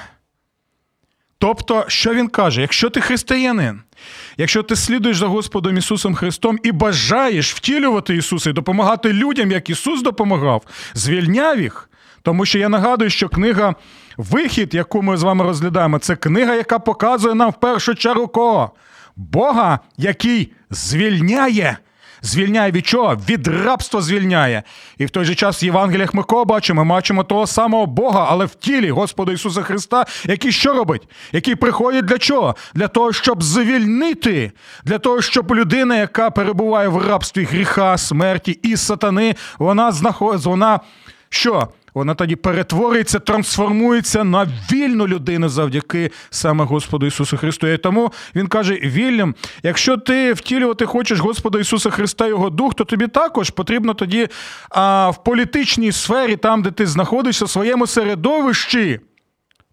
Тобто, 1.37 1.85
що 1.87 2.13
він 2.13 2.27
каже? 2.27 2.61
Якщо 2.61 2.89
ти 2.89 3.01
християнин, 3.01 3.81
якщо 4.37 4.63
ти 4.63 4.75
слідуєш 4.75 5.17
за 5.17 5.27
Господом 5.27 5.77
Ісусом 5.77 6.15
Христом 6.15 6.59
і 6.63 6.71
бажаєш 6.71 7.53
втілювати 7.53 8.15
Ісуса 8.15 8.49
і 8.49 8.53
допомагати 8.53 9.13
людям, 9.13 9.51
як 9.51 9.69
Ісус 9.69 10.01
допомагав, 10.01 10.63
звільняв 10.93 11.61
їх. 11.61 11.89
Тому 12.21 12.45
що 12.45 12.59
я 12.59 12.69
нагадую, 12.69 13.09
що 13.09 13.29
книга 13.29 13.75
Вихід, 14.17 14.73
яку 14.73 15.01
ми 15.01 15.17
з 15.17 15.23
вами 15.23 15.43
розглядаємо, 15.43 15.99
це 15.99 16.15
книга, 16.15 16.55
яка 16.55 16.79
показує 16.79 17.35
нам 17.35 17.49
в 17.49 17.59
першу 17.59 17.95
чергу 17.95 18.27
кого? 18.27 18.71
Бога, 19.15 19.79
який 19.97 20.53
звільняє. 20.69 21.77
Звільняє 22.25 22.71
від 22.71 22.87
чого? 22.87 23.15
Від 23.29 23.47
рабства 23.47 24.01
звільняє. 24.01 24.63
І 24.97 25.05
в 25.05 25.09
той 25.09 25.25
же 25.25 25.35
час 25.35 25.63
в 25.63 25.65
Євангеліях 25.65 26.13
ми 26.13 26.23
кого 26.23 26.45
бачимо? 26.45 26.85
Ми 26.85 26.89
бачимо 26.95 27.23
того 27.23 27.47
самого 27.47 27.85
Бога, 27.85 28.27
але 28.29 28.45
в 28.45 28.55
тілі 28.55 28.91
Господа 28.91 29.31
Ісуса 29.31 29.61
Христа, 29.61 30.05
який 30.25 30.51
що 30.51 30.73
робить? 30.73 31.07
Який 31.31 31.55
приходить 31.55 32.05
для 32.05 32.17
чого? 32.17 32.55
Для 32.73 32.87
того, 32.87 33.13
щоб 33.13 33.43
звільнити, 33.43 34.51
для 34.85 34.97
того, 34.97 35.21
щоб 35.21 35.55
людина, 35.55 35.97
яка 35.97 36.29
перебуває 36.29 36.87
в 36.87 37.07
рабстві 37.07 37.43
гріха, 37.43 37.97
смерті 37.97 38.59
і 38.63 38.77
сатани, 38.77 39.35
вона 39.59 39.91
знаходить, 39.91 40.45
вона 40.45 40.79
що? 41.29 41.67
Вона 41.93 42.15
тоді 42.15 42.35
перетворюється, 42.35 43.19
трансформується 43.19 44.23
на 44.23 44.47
вільну 44.71 45.07
людину 45.07 45.49
завдяки 45.49 46.11
саме 46.29 46.63
Господу 46.65 47.05
Ісусу 47.05 47.37
Христу. 47.37 47.67
І 47.67 47.77
тому 47.77 48.11
він 48.35 48.47
каже: 48.47 48.73
Вільям, 48.73 49.35
якщо 49.63 49.97
ти 49.97 50.33
втілювати 50.33 50.85
хочеш 50.85 51.19
Господа 51.19 51.59
Ісуса 51.59 51.89
Христа, 51.89 52.27
Його 52.27 52.49
Дух, 52.49 52.75
то 52.75 52.83
тобі 52.83 53.07
також 53.07 53.49
потрібно 53.49 53.93
тоді 53.93 54.27
а, 54.69 55.09
в 55.09 55.23
політичній 55.23 55.91
сфері, 55.91 56.35
там, 56.35 56.61
де 56.61 56.71
ти 56.71 56.87
знаходишся, 56.87 57.45
в 57.45 57.49
своєму 57.49 57.87
середовищі. 57.87 58.99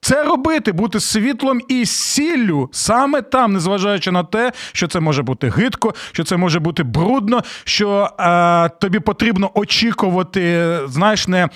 Це 0.03 0.25
робити, 0.25 0.73
бути 0.73 1.01
світлом 1.01 1.61
і 1.69 1.87
сіллю 1.87 2.69
саме 2.73 3.23
там, 3.23 3.53
незважаючи 3.53 4.11
на 4.11 4.25
те, 4.25 4.53
що 4.73 4.89
це 4.89 5.01
може 5.01 5.23
бути 5.23 5.49
гидко, 5.49 5.95
що 6.13 6.25
це 6.25 6.37
може 6.37 6.59
бути 6.61 6.83
брудно, 6.83 7.43
що 7.65 8.11
е, 8.21 8.69
тобі 8.69 9.01
потрібно 9.01 9.51
очікувати, 9.55 10.79
знаєш, 10.87 11.29
не 11.29 11.49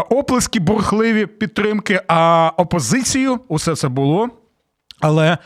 оплески 0.00 0.60
бурхливі 0.60 1.26
підтримки, 1.26 2.00
а 2.08 2.50
опозицію. 2.56 3.40
Усе 3.48 3.76
це 3.76 3.88
було. 3.88 4.28
Але 5.00 5.38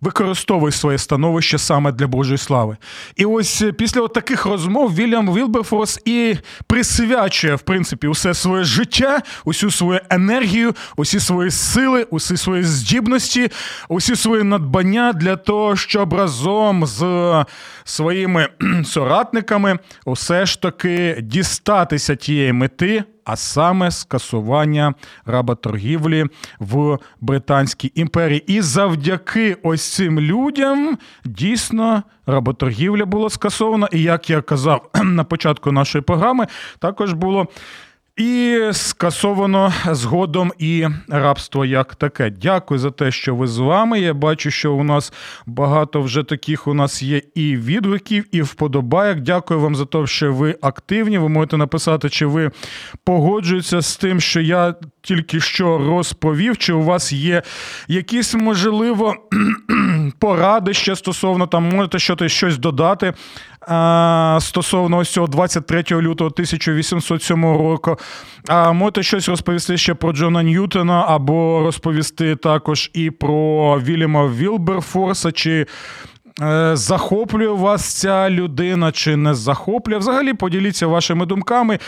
використовуй 0.00 0.72
своє 0.72 0.98
становище 0.98 1.58
саме 1.58 1.92
для 1.92 2.06
Божої 2.06 2.38
слави. 2.38 2.76
І 3.16 3.24
ось 3.24 3.64
після 3.78 4.00
от 4.00 4.12
таких 4.12 4.46
розмов 4.46 4.94
Вільям 4.94 5.34
Вілберфорс 5.34 6.00
і 6.04 6.36
присвячує, 6.66 7.54
в 7.54 7.60
принципі, 7.60 8.06
усе 8.06 8.34
своє 8.34 8.64
життя, 8.64 9.22
усю 9.44 9.70
свою 9.70 10.00
енергію, 10.10 10.74
усі 10.96 11.20
свої 11.20 11.50
сили, 11.50 12.06
усі 12.10 12.36
свої 12.36 12.62
здібності, 12.62 13.50
усі 13.88 14.16
свої 14.16 14.42
надбання 14.42 15.12
для 15.12 15.36
того, 15.36 15.76
щоб 15.76 16.14
разом 16.14 16.86
з 16.86 17.44
своїми 17.84 18.48
соратниками 18.84 19.78
усе 20.04 20.46
ж 20.46 20.62
таки 20.62 21.18
дістатися 21.22 22.16
тієї 22.16 22.52
мети 22.52 23.04
а 23.28 23.36
саме 23.36 23.90
скасування 23.90 24.94
работоргівлі 25.26 26.26
в 26.60 26.98
Британській 27.20 27.92
імперії. 27.94 28.44
І 28.46 28.60
завдяки 28.60 29.56
ось 29.62 29.94
цим 29.94 30.20
людям 30.20 30.98
дійсно 31.24 32.02
работоргівля 32.26 33.04
була 33.06 33.30
скасована. 33.30 33.88
І 33.92 34.02
як 34.02 34.30
я 34.30 34.42
казав 34.42 34.90
на 35.04 35.24
початку 35.24 35.72
нашої 35.72 36.02
програми, 36.02 36.46
також 36.78 37.12
було. 37.12 37.46
І 38.18 38.60
скасовано 38.72 39.72
згодом 39.90 40.52
і 40.58 40.86
рабство 41.08 41.64
як 41.64 41.94
таке. 41.94 42.30
Дякую 42.30 42.80
за 42.80 42.90
те, 42.90 43.10
що 43.10 43.34
ви 43.34 43.46
з 43.46 43.58
вами. 43.58 44.00
Я 44.00 44.14
бачу, 44.14 44.50
що 44.50 44.72
у 44.72 44.84
нас 44.84 45.12
багато 45.46 46.02
вже 46.02 46.22
таких 46.22 46.66
у 46.66 46.74
нас 46.74 47.02
є 47.02 47.22
і 47.34 47.56
відгуків, 47.56 48.24
і 48.32 48.42
вподобайок. 48.42 49.20
Дякую 49.20 49.60
вам 49.60 49.76
за 49.76 49.84
те, 49.84 50.06
що 50.06 50.32
ви 50.32 50.56
активні. 50.62 51.18
Ви 51.18 51.28
можете 51.28 51.56
написати, 51.56 52.10
чи 52.10 52.26
ви 52.26 52.50
погоджуєтеся 53.04 53.80
з 53.80 53.96
тим, 53.96 54.20
що 54.20 54.40
я 54.40 54.74
тільки 55.02 55.40
що 55.40 55.78
розповів, 55.78 56.58
чи 56.58 56.72
у 56.72 56.82
вас 56.82 57.12
є 57.12 57.42
якісь 57.88 58.34
можливо 58.34 59.14
поради 60.18 60.74
ще 60.74 60.96
стосовно 60.96 61.46
там, 61.46 61.68
можете 61.68 62.28
щось 62.28 62.58
додати 62.58 63.14
стосовно 64.40 64.96
ось 64.96 65.10
цього 65.10 65.26
23 65.26 65.84
лютого 65.90 66.30
1807 66.30 67.44
року. 67.44 67.96
А 68.48 68.72
можете 68.72 69.02
щось 69.02 69.28
розповісти 69.28 69.76
ще 69.76 69.94
про 69.94 70.12
Джона 70.12 70.42
Ньютона, 70.42 71.04
або 71.08 71.60
розповісти 71.64 72.36
також 72.36 72.90
і 72.94 73.10
про 73.10 73.80
Вільяма 73.80 74.28
Вілберфорса, 74.28 75.32
чи 75.32 75.66
е, 76.42 76.76
захоплює 76.76 77.48
вас 77.48 77.94
ця 77.94 78.30
людина, 78.30 78.92
чи 78.92 79.16
не 79.16 79.34
захоплює? 79.34 79.98
Взагалі 79.98 80.34
поділіться 80.34 80.86
вашими 80.86 81.26
думками. 81.26 81.78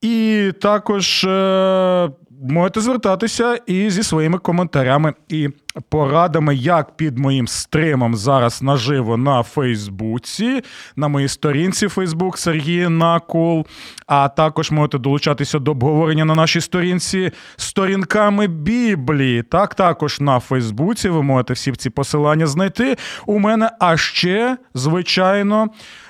І 0.00 0.52
також 0.60 1.24
е, 1.24 2.10
можете 2.50 2.80
звертатися 2.80 3.58
і 3.66 3.90
зі 3.90 4.02
своїми 4.02 4.38
коментарями 4.38 5.14
і 5.28 5.48
порадами, 5.88 6.54
як 6.54 6.96
під 6.96 7.18
моїм 7.18 7.48
стримом 7.48 8.14
зараз 8.14 8.62
наживо 8.62 9.16
на 9.16 9.42
Фейсбуці, 9.42 10.62
на 10.96 11.08
моїй 11.08 11.28
сторінці 11.28 11.88
Фейсбук 11.88 12.38
Сергій 12.38 12.88
Накул. 12.88 13.66
А 14.06 14.28
також 14.28 14.70
можете 14.70 14.98
долучатися 14.98 15.58
до 15.58 15.70
обговорення 15.70 16.24
на 16.24 16.34
нашій 16.34 16.60
сторінці 16.60 17.30
сторінками 17.56 18.46
Біблії. 18.46 19.42
Так, 19.42 19.74
також 19.74 20.20
на 20.20 20.40
Фейсбуці 20.40 21.08
ви 21.08 21.22
можете 21.22 21.52
всі 21.52 21.72
ці 21.72 21.90
посилання 21.90 22.46
знайти. 22.46 22.96
У 23.26 23.38
мене 23.38 23.70
а 23.80 23.96
ще, 23.96 24.56
звичайно, 24.74 25.66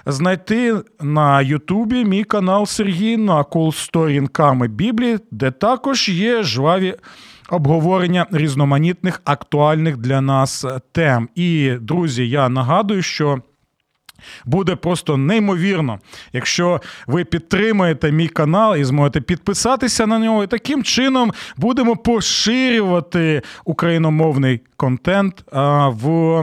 знайти 0.06 0.74
на 1.00 1.42
Ютубі 1.42 2.04
мій 2.04 2.24
канал 2.24 2.66
Сергій 2.66 3.16
Накул 3.16 3.72
сторінками 3.72 4.68
Біблії, 4.68 5.18
де 5.30 5.50
також 5.50 6.08
є 6.08 6.42
жваві 6.42 6.94
обговорення 7.50 8.26
різноманітних 8.32 9.22
актуальних 9.24 9.96
для 9.96 10.20
нас 10.20 10.64
тем. 10.92 11.28
І, 11.34 11.72
друзі, 11.80 12.28
я 12.28 12.48
нагадую, 12.48 13.02
що. 13.02 13.42
Буде 14.44 14.76
просто 14.76 15.16
неймовірно, 15.16 15.98
якщо 16.32 16.80
ви 17.06 17.24
підтримаєте 17.24 18.12
мій 18.12 18.28
канал 18.28 18.76
і 18.76 18.84
зможете 18.84 19.20
підписатися 19.20 20.06
на 20.06 20.18
нього, 20.18 20.44
і 20.44 20.46
таким 20.46 20.84
чином 20.84 21.32
будемо 21.56 21.96
поширювати 21.96 23.42
україномовний 23.64 24.60
контент 24.76 25.44
в 25.86 26.42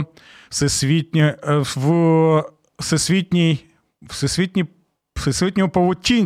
всесвітній 0.50 1.34
в 1.76 2.44
всесвітній 2.80 3.66
всесвітній 4.02 4.66
всесвітньому 5.16 5.70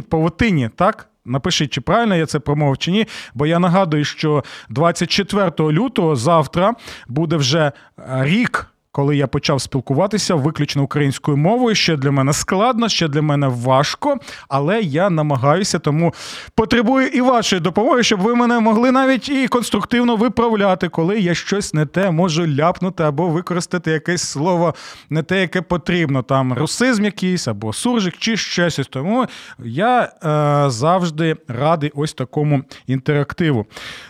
павутині, 0.09 0.69
так? 0.75 1.09
Напишіть, 1.25 1.73
чи 1.73 1.81
правильно 1.81 2.15
я 2.15 2.25
це 2.25 2.39
промовив 2.39 2.77
чи 2.77 2.91
ні, 2.91 3.07
бо 3.33 3.45
я 3.45 3.59
нагадую, 3.59 4.05
що 4.05 4.43
24 4.69 5.51
лютого 5.59 6.15
завтра 6.15 6.73
буде 7.07 7.35
вже 7.35 7.71
рік 8.07 8.74
коли 8.95 9.17
я 9.17 9.27
почав 9.27 9.62
спілкуватися 9.62 10.36
виключно 10.36 10.84
українською 10.84 11.38
мовою, 11.38 11.75
ще 11.75 11.97
для 11.97 12.12
мене 12.12 12.34
складно, 12.34 12.89
ще 12.89 13.08
для 13.08 13.21
мене 13.21 13.47
важко, 13.47 14.17
але 14.49 14.81
я 14.81 15.10
намагаюся, 15.10 15.79
тому 15.79 16.13
потребую 16.55 17.08
і 17.08 17.21
вашої 17.21 17.62
допомоги, 17.62 18.03
щоб 18.03 18.19
ви 18.19 18.36
мене 18.36 18.60
могли 18.60 18.91
навіть 18.91 19.29
і 19.29 19.47
конструктивно 19.47 20.15
виправляти, 20.15 20.89
коли 20.89 21.19
я 21.19 21.34
щось 21.34 21.73
не 21.73 21.86
те 21.86 22.12
можу 22.12 22.47
ляпнути 22.47 23.03
або 23.03 23.27
використати 23.27 23.91
якесь 23.91 24.21
слово 24.21 24.75
не 25.10 25.23
те, 25.23 25.41
яке 25.41 25.62
потрібно. 25.62 26.23
Там 26.23 26.53
русизм 26.53 27.05
якийсь 27.05 27.47
або 27.47 27.73
суржик, 27.73 28.17
чи 28.17 28.38
щось. 28.38 28.79
Тому 28.89 29.25
я 29.60 30.01
е, 30.03 30.69
завжди 30.69 31.36
радий 31.47 31.91
ось 31.95 32.13
такому 32.13 32.63
інтерактиву. 32.88 33.65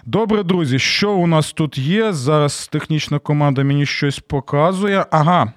Добре, 0.06 0.43
друзі, 0.43 0.80
що 0.80 1.12
у 1.12 1.28
нас 1.28 1.54
тут 1.54 1.78
є? 1.78 2.13
Зараз 2.13 2.67
технічна 2.67 3.19
команда 3.19 3.63
мені 3.63 3.86
щось 3.86 4.19
показує 4.19 4.74
показує, 4.75 5.05
ага. 5.11 5.53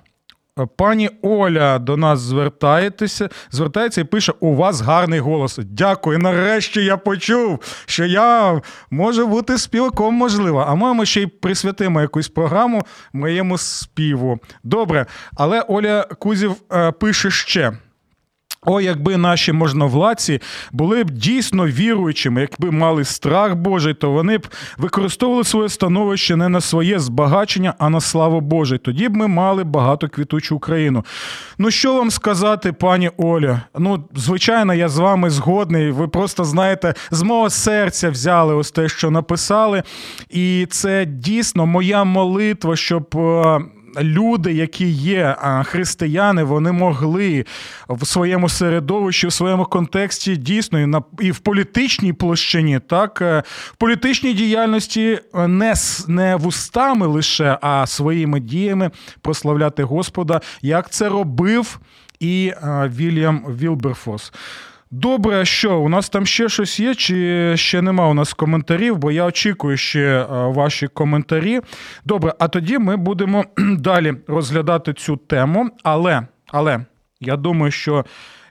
Пані 0.76 1.10
Оля 1.22 1.78
до 1.78 1.96
нас 1.96 2.20
звертається, 2.20 3.28
звертається 3.50 4.00
і 4.00 4.04
пише: 4.04 4.32
у 4.40 4.54
вас 4.54 4.80
гарний 4.80 5.20
голос. 5.20 5.58
Дякую. 5.62 6.18
Нарешті 6.18 6.84
я 6.84 6.96
почув, 6.96 7.58
що 7.86 8.04
я 8.04 8.60
можу 8.90 9.26
бути 9.26 9.58
співаком, 9.58 10.14
можливо. 10.14 10.64
А 10.68 10.74
ми 10.74 11.06
ще 11.06 11.22
й 11.22 11.26
присвятимо 11.26 12.00
якусь 12.00 12.28
програму 12.28 12.82
моєму 13.12 13.58
співу. 13.58 14.38
Добре, 14.64 15.06
але 15.36 15.60
Оля 15.60 16.02
Кузів 16.02 16.56
е, 16.72 16.92
пише 16.92 17.30
ще. 17.30 17.72
О, 18.66 18.80
якби 18.80 19.16
наші 19.16 19.52
можновладці 19.52 20.40
були 20.72 21.04
б 21.04 21.10
дійсно 21.10 21.66
віруючими, 21.66 22.40
якби 22.40 22.70
мали 22.70 23.04
страх 23.04 23.54
Божий, 23.54 23.94
то 23.94 24.10
вони 24.10 24.38
б 24.38 24.46
використовували 24.78 25.44
своє 25.44 25.68
становище 25.68 26.36
не 26.36 26.48
на 26.48 26.60
своє 26.60 26.98
збагачення, 26.98 27.74
а 27.78 27.88
на 27.88 28.00
славу 28.00 28.40
Божий. 28.40 28.78
Тоді 28.78 29.08
б 29.08 29.16
ми 29.16 29.26
мали 29.26 29.64
багато 29.64 30.08
квітучу 30.08 30.56
Україну. 30.56 31.04
Ну 31.58 31.70
що 31.70 31.94
вам 31.94 32.10
сказати, 32.10 32.72
пані 32.72 33.10
Оля? 33.16 33.62
Ну, 33.78 34.04
звичайно, 34.14 34.74
я 34.74 34.88
з 34.88 34.98
вами 34.98 35.30
згодний. 35.30 35.90
Ви 35.90 36.08
просто 36.08 36.44
знаєте, 36.44 36.94
з 37.10 37.22
мого 37.22 37.50
серця 37.50 38.10
взяли 38.10 38.54
ось 38.54 38.70
те, 38.70 38.88
що 38.88 39.10
написали, 39.10 39.82
і 40.30 40.66
це 40.70 41.04
дійсно 41.06 41.66
моя 41.66 42.04
молитва, 42.04 42.76
щоб. 42.76 43.16
Люди, 44.00 44.52
які 44.52 44.88
є 44.88 45.36
християни, 45.64 46.44
вони 46.44 46.72
могли 46.72 47.44
в 47.88 48.06
своєму 48.06 48.48
середовищі, 48.48 49.26
в 49.26 49.32
своєму 49.32 49.64
контексті 49.64 50.36
дійсно 50.36 51.04
і 51.20 51.30
в 51.30 51.38
політичній 51.38 52.12
площині, 52.12 52.80
так 52.80 53.22
е, 53.22 53.42
в 53.46 53.76
політичній 53.76 54.34
діяльності 54.34 55.20
е, 55.34 55.48
не 55.48 55.74
не 56.08 56.36
вустами 56.36 57.06
лише, 57.06 57.58
а 57.60 57.86
своїми 57.86 58.40
діями 58.40 58.90
прославляти 59.22 59.82
Господа, 59.82 60.40
як 60.62 60.90
це 60.90 61.08
робив 61.08 61.80
і 62.20 62.52
е, 62.62 62.92
Вільям 62.96 63.44
Вілберфос. 63.60 64.32
Добре, 64.90 65.40
а 65.40 65.44
що 65.44 65.78
у 65.78 65.88
нас 65.88 66.08
там 66.08 66.26
ще 66.26 66.48
щось 66.48 66.80
є, 66.80 66.94
чи 66.94 67.52
ще 67.56 67.82
нема 67.82 68.08
у 68.08 68.14
нас 68.14 68.32
коментарів, 68.32 68.96
бо 68.96 69.12
я 69.12 69.24
очікую 69.24 69.76
ще 69.76 70.00
е, 70.00 70.26
ваші 70.30 70.86
коментарі. 70.86 71.60
Добре, 72.04 72.34
а 72.38 72.48
тоді 72.48 72.78
ми 72.78 72.96
будемо 72.96 73.44
далі 73.78 74.14
розглядати 74.26 74.92
цю 74.92 75.16
тему. 75.16 75.70
Але, 75.82 76.22
але 76.46 76.84
я 77.20 77.36
думаю, 77.36 77.72
що 77.72 78.04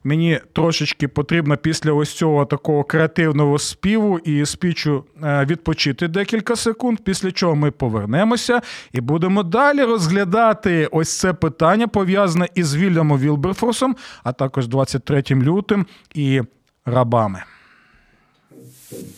мені 0.07 0.39
трошечки 0.53 1.07
потрібно 1.07 1.57
після 1.57 1.91
ось 1.91 2.13
цього 2.13 2.45
такого 2.45 2.83
креативного 2.83 3.59
співу 3.59 4.19
і 4.19 4.45
спічу 4.45 5.03
е, 5.23 5.45
відпочити 5.45 6.07
декілька 6.07 6.55
секунд, 6.55 6.99
після 7.03 7.31
чого 7.31 7.55
ми 7.55 7.71
повернемося 7.71 8.61
і 8.91 9.01
будемо 9.01 9.43
далі 9.43 9.83
розглядати 9.83 10.87
ось 10.91 11.19
це 11.19 11.33
питання, 11.33 11.87
пов'язане 11.87 12.47
із 12.55 12.75
Вільямом 12.75 13.19
Вілберфорсом, 13.19 13.95
а 14.23 14.33
також 14.33 14.67
23 14.67 15.23
лютим 15.31 15.85
і 16.13 16.41
рабами. 16.85 17.43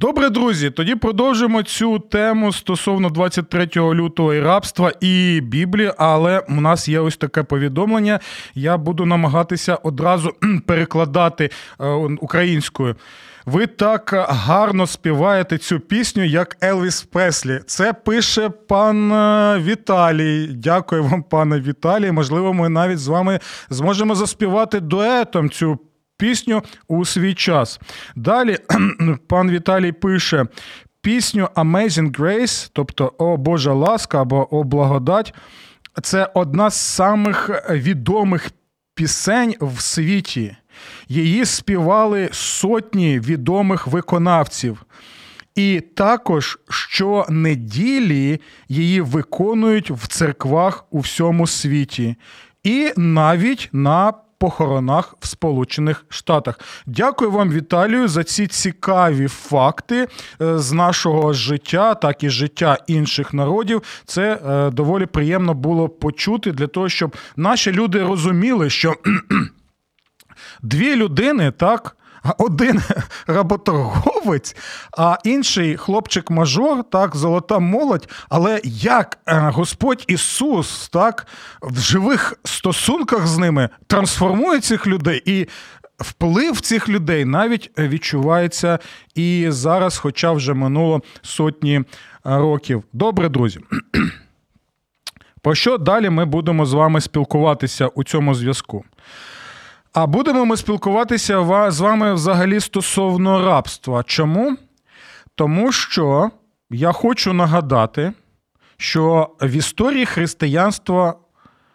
Добре, 0.00 0.30
друзі. 0.30 0.70
Тоді 0.70 0.94
продовжимо 0.94 1.62
цю 1.62 1.98
тему 1.98 2.52
стосовно 2.52 3.10
23 3.10 3.68
лютого 3.76 4.34
і 4.34 4.40
рабства 4.40 4.92
і 5.00 5.40
Біблії. 5.40 5.92
Але 5.98 6.38
у 6.38 6.60
нас 6.60 6.88
є 6.88 7.00
ось 7.00 7.16
таке 7.16 7.42
повідомлення. 7.42 8.20
Я 8.54 8.76
буду 8.76 9.06
намагатися 9.06 9.74
одразу 9.74 10.32
перекладати 10.66 11.50
е, 11.80 11.88
українською. 12.20 12.96
Ви 13.46 13.66
так 13.66 14.26
гарно 14.28 14.86
співаєте 14.86 15.58
цю 15.58 15.80
пісню, 15.80 16.24
як 16.24 16.56
Елвіс 16.62 17.02
Преслі. 17.02 17.60
Це 17.66 17.92
пише 17.92 18.48
пан 18.48 19.12
е, 19.12 19.58
Віталій. 19.58 20.46
Дякую 20.46 21.04
вам, 21.04 21.22
пане 21.22 21.60
Віталій. 21.60 22.12
Можливо, 22.12 22.52
ми 22.52 22.68
навіть 22.68 22.98
з 22.98 23.08
вами 23.08 23.40
зможемо 23.70 24.14
заспівати 24.14 24.80
дуетом 24.80 25.50
цю 25.50 25.78
пісню 26.18 26.62
у 26.88 27.04
свій 27.04 27.34
час. 27.34 27.80
Далі 28.16 28.58
пан 29.28 29.50
Віталій 29.50 29.92
пише 29.92 30.46
пісню 31.00 31.48
Amazing 31.54 32.18
Grace, 32.18 32.70
тобто 32.72 33.12
О 33.18 33.36
Божа 33.36 33.72
ласка 33.72 34.20
або 34.22 34.56
О 34.56 34.64
благодать. 34.64 35.34
Це 36.02 36.30
одна 36.34 36.70
з 36.70 36.76
самих 36.76 37.50
відомих 37.70 38.50
пісень 38.94 39.54
в 39.60 39.80
світі. 39.80 40.56
Її 41.08 41.44
співали 41.44 42.28
сотні 42.32 43.20
відомих 43.20 43.86
виконавців. 43.86 44.84
І 45.54 45.80
також 45.80 46.58
щонеділі 46.68 48.40
її 48.68 49.00
виконують 49.00 49.90
в 49.90 50.06
церквах 50.06 50.84
у 50.90 50.98
всьому 50.98 51.46
світі, 51.46 52.16
і 52.62 52.92
навіть 52.96 53.68
на 53.72 54.12
похоронах 54.38 55.14
в 55.20 55.26
Сполучених 55.26 56.04
Штатах. 56.08 56.60
Дякую 56.86 57.30
вам, 57.30 57.50
Віталію, 57.50 58.08
за 58.08 58.24
ці 58.24 58.46
цікаві 58.46 59.28
факти 59.28 60.08
е, 60.42 60.58
з 60.58 60.72
нашого 60.72 61.32
життя, 61.32 61.94
так 61.94 62.24
і 62.24 62.30
життя 62.30 62.78
інших 62.86 63.34
народів. 63.34 63.82
Це 64.04 64.40
е, 64.46 64.70
доволі 64.70 65.06
приємно 65.06 65.54
було 65.54 65.88
почути 65.88 66.52
для 66.52 66.66
того, 66.66 66.88
щоб 66.88 67.16
наші 67.36 67.72
люди 67.72 68.02
розуміли, 68.02 68.70
що 68.70 68.94
дві 70.62 70.96
людини 70.96 71.50
так 71.50 71.96
один 72.38 72.82
работорговець, 73.26 74.56
а 74.98 75.18
інший 75.24 75.76
хлопчик-мажор, 75.76 76.84
так, 76.90 77.16
золота 77.16 77.58
молодь. 77.58 78.08
Але 78.28 78.60
як 78.64 79.18
е, 79.26 79.38
Господь 79.38 80.04
Ісус 80.08 80.88
так, 80.88 81.26
в 81.62 81.78
живих 81.78 82.34
стосунках 82.44 83.26
з 83.26 83.38
ними 83.38 83.68
трансформує 83.86 84.60
цих 84.60 84.86
людей 84.86 85.22
і. 85.24 85.46
Вплив 85.98 86.60
цих 86.60 86.88
людей 86.88 87.24
навіть 87.24 87.70
відчувається 87.78 88.78
і 89.14 89.46
зараз, 89.48 89.98
хоча 89.98 90.32
вже 90.32 90.54
минуло 90.54 91.02
сотні 91.22 91.84
років. 92.24 92.84
Добре, 92.92 93.28
друзі. 93.28 93.60
Про 95.42 95.54
що 95.54 95.78
далі 95.78 96.10
ми 96.10 96.24
будемо 96.24 96.66
з 96.66 96.72
вами 96.72 97.00
спілкуватися 97.00 97.86
у 97.86 98.04
цьому 98.04 98.34
зв'язку? 98.34 98.84
А 99.92 100.06
будемо 100.06 100.44
ми 100.44 100.56
спілкуватися 100.56 101.70
з 101.70 101.80
вами 101.80 102.14
взагалі 102.14 102.60
стосовно 102.60 103.46
рабства. 103.46 104.02
Чому? 104.02 104.56
Тому 105.34 105.72
що 105.72 106.30
я 106.70 106.92
хочу 106.92 107.32
нагадати, 107.32 108.12
що 108.76 109.30
в 109.40 109.50
історії 109.50 110.06
християнства 110.06 111.14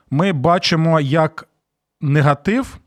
ми 0.09 0.33
бачимо 0.33 0.99
як 0.99 1.47
негатив, 2.01 2.77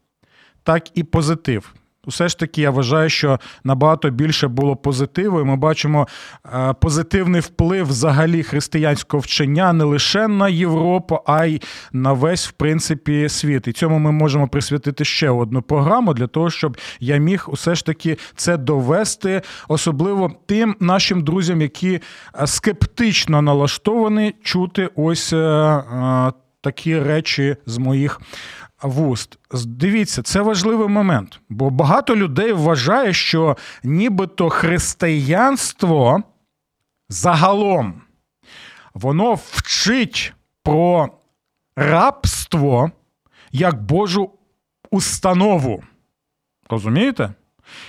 так 0.62 0.98
і 0.98 1.04
позитив. 1.04 1.74
Все 2.06 2.28
ж 2.28 2.38
таки, 2.38 2.62
я 2.62 2.70
вважаю, 2.70 3.10
що 3.10 3.40
набагато 3.64 4.10
більше 4.10 4.48
було 4.48 4.76
позитиву. 4.76 5.40
і 5.40 5.44
Ми 5.44 5.56
бачимо 5.56 6.08
е, 6.54 6.74
позитивний 6.80 7.40
вплив 7.40 7.86
взагалі 7.86 8.42
християнського 8.42 9.20
вчення 9.20 9.72
не 9.72 9.84
лише 9.84 10.28
на 10.28 10.48
Європу, 10.48 11.20
а 11.26 11.44
й 11.44 11.62
на 11.92 12.12
весь 12.12 12.48
в 12.48 12.52
принципі 12.52 13.28
світ. 13.28 13.68
І 13.68 13.72
цьому 13.72 13.98
ми 13.98 14.12
можемо 14.12 14.48
присвятити 14.48 15.04
ще 15.04 15.30
одну 15.30 15.62
програму 15.62 16.14
для 16.14 16.26
того, 16.26 16.50
щоб 16.50 16.76
я 17.00 17.16
міг 17.16 17.44
усе 17.48 17.74
ж 17.74 17.86
таки 17.86 18.18
це 18.36 18.56
довести, 18.56 19.42
особливо 19.68 20.32
тим 20.46 20.76
нашим 20.80 21.24
друзям, 21.24 21.60
які 21.60 22.00
е, 22.40 22.46
скептично 22.46 23.42
налаштовані 23.42 24.34
чути 24.42 24.90
ось 24.94 25.32
е, 25.32 25.82
такі 26.60 26.98
речі 26.98 27.56
з 27.66 27.78
моїх 27.78 28.20
вуст. 28.82 29.38
Дивіться, 29.66 30.22
це 30.22 30.40
важливий 30.40 30.88
момент, 30.88 31.40
бо 31.48 31.70
багато 31.70 32.16
людей 32.16 32.52
вважає, 32.52 33.12
що 33.12 33.56
нібито 33.82 34.50
християнство 34.50 36.22
загалом 37.08 38.02
воно 38.94 39.34
вчить 39.34 40.32
про 40.62 41.08
рабство 41.76 42.90
як 43.52 43.82
Божу 43.82 44.30
установу. 44.90 45.82
Розумієте? 46.70 47.34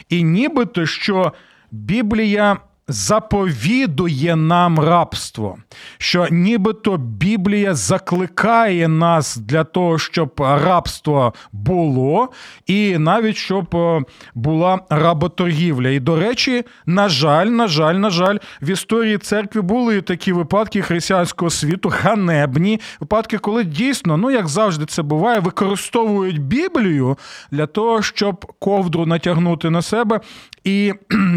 І 0.10 0.24
нібито 0.24 0.86
що 0.86 1.34
Біблія 1.72 2.58
заповідує 2.88 4.36
нам 4.36 4.80
рабство, 4.80 5.58
що 5.98 6.28
нібито 6.32 6.98
Біблія 6.98 7.76
закликає 7.76 8.88
нас 8.88 9.38
для 9.38 9.64
того, 9.64 9.98
щоб 9.98 10.32
рабство 10.38 11.34
було, 11.52 12.30
і 12.66 12.98
навіть 12.98 13.36
щоб 13.36 13.76
е, 13.76 14.02
була 14.36 14.80
работоргівля. 14.90 15.90
І, 15.90 16.00
до 16.00 16.16
речі, 16.16 16.64
на 16.86 17.10
жаль, 17.10 17.46
на 17.46 17.68
жаль, 17.68 17.96
на 17.96 18.10
жаль, 18.10 18.38
в 18.62 18.70
історії 18.70 19.18
церкви 19.18 19.62
були 19.62 20.02
такі 20.02 20.34
випадки 20.34 20.82
християнського 20.82 21.50
світу, 21.50 21.90
ганебні 21.90 22.80
випадки, 23.00 23.38
коли 23.38 23.64
дійсно, 23.64 24.18
ну 24.18 24.32
як 24.32 24.48
завжди 24.48 24.86
це 24.86 25.02
буває, 25.02 25.40
використовують 25.40 26.42
Біблію 26.42 27.18
для 27.52 27.66
того, 27.66 28.02
щоб 28.02 28.54
ковдру 28.60 29.06
натягнути 29.06 29.70
на 29.70 29.82
себе 29.82 30.20
і 30.68 30.94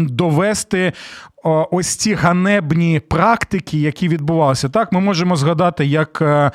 довести 0.09 0.93
ось 1.71 1.95
ці 1.95 2.13
ганебні 2.13 2.99
практики, 2.99 3.77
які 3.77 4.07
відбувалися. 4.07 4.69
Так, 4.69 4.91
ми 4.91 4.99
можемо 4.99 5.35
згадати, 5.35 5.85
як. 5.85 6.21
Е, 6.21 6.51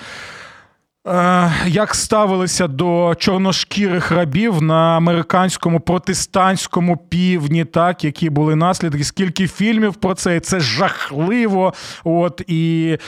е, 1.08 1.52
як 1.66 1.94
ставилися 1.94 2.68
до 2.68 3.14
чорношкірих 3.18 4.10
рабів 4.12 4.62
на 4.62 4.96
американському 4.96 5.80
протестантському 5.80 6.96
півдні, 6.96 7.64
так 7.64 8.04
які 8.04 8.30
були 8.30 8.56
наслідки? 8.56 9.04
Скільки 9.04 9.48
фільмів 9.48 9.94
про 9.94 10.14
це? 10.14 10.36
І 10.36 10.40
це 10.40 10.60
жахливо, 10.60 11.74
от 12.04 12.42
і, 12.46 12.98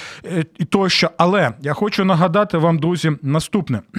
і 0.58 0.64
тощо. 0.64 1.10
Але 1.18 1.52
я 1.60 1.72
хочу 1.72 2.04
нагадати 2.04 2.58
вам, 2.58 2.78
друзі, 2.78 3.12
наступне. 3.22 3.80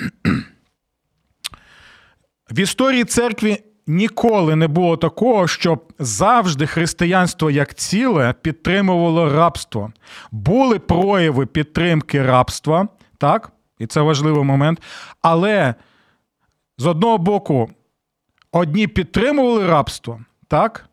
В 2.51 2.59
історії 2.59 3.03
церкви 3.03 3.57
ніколи 3.89 4.55
не 4.55 4.67
було 4.67 4.97
такого, 4.97 5.47
щоб 5.47 5.93
завжди 5.99 6.67
християнство 6.67 7.51
як 7.51 7.73
ціле 7.73 8.33
підтримувало 8.41 9.29
рабство. 9.29 9.91
Були 10.31 10.79
прояви 10.79 11.45
підтримки 11.45 12.23
рабства, 12.23 12.87
так, 13.17 13.51
і 13.79 13.87
це 13.87 14.01
важливий 14.01 14.43
момент. 14.43 14.81
Але 15.21 15.75
з 16.77 16.85
одного 16.85 17.17
боку, 17.17 17.69
одні 18.51 18.87
підтримували 18.87 19.67
рабство, 19.67 20.19
так. 20.47 20.85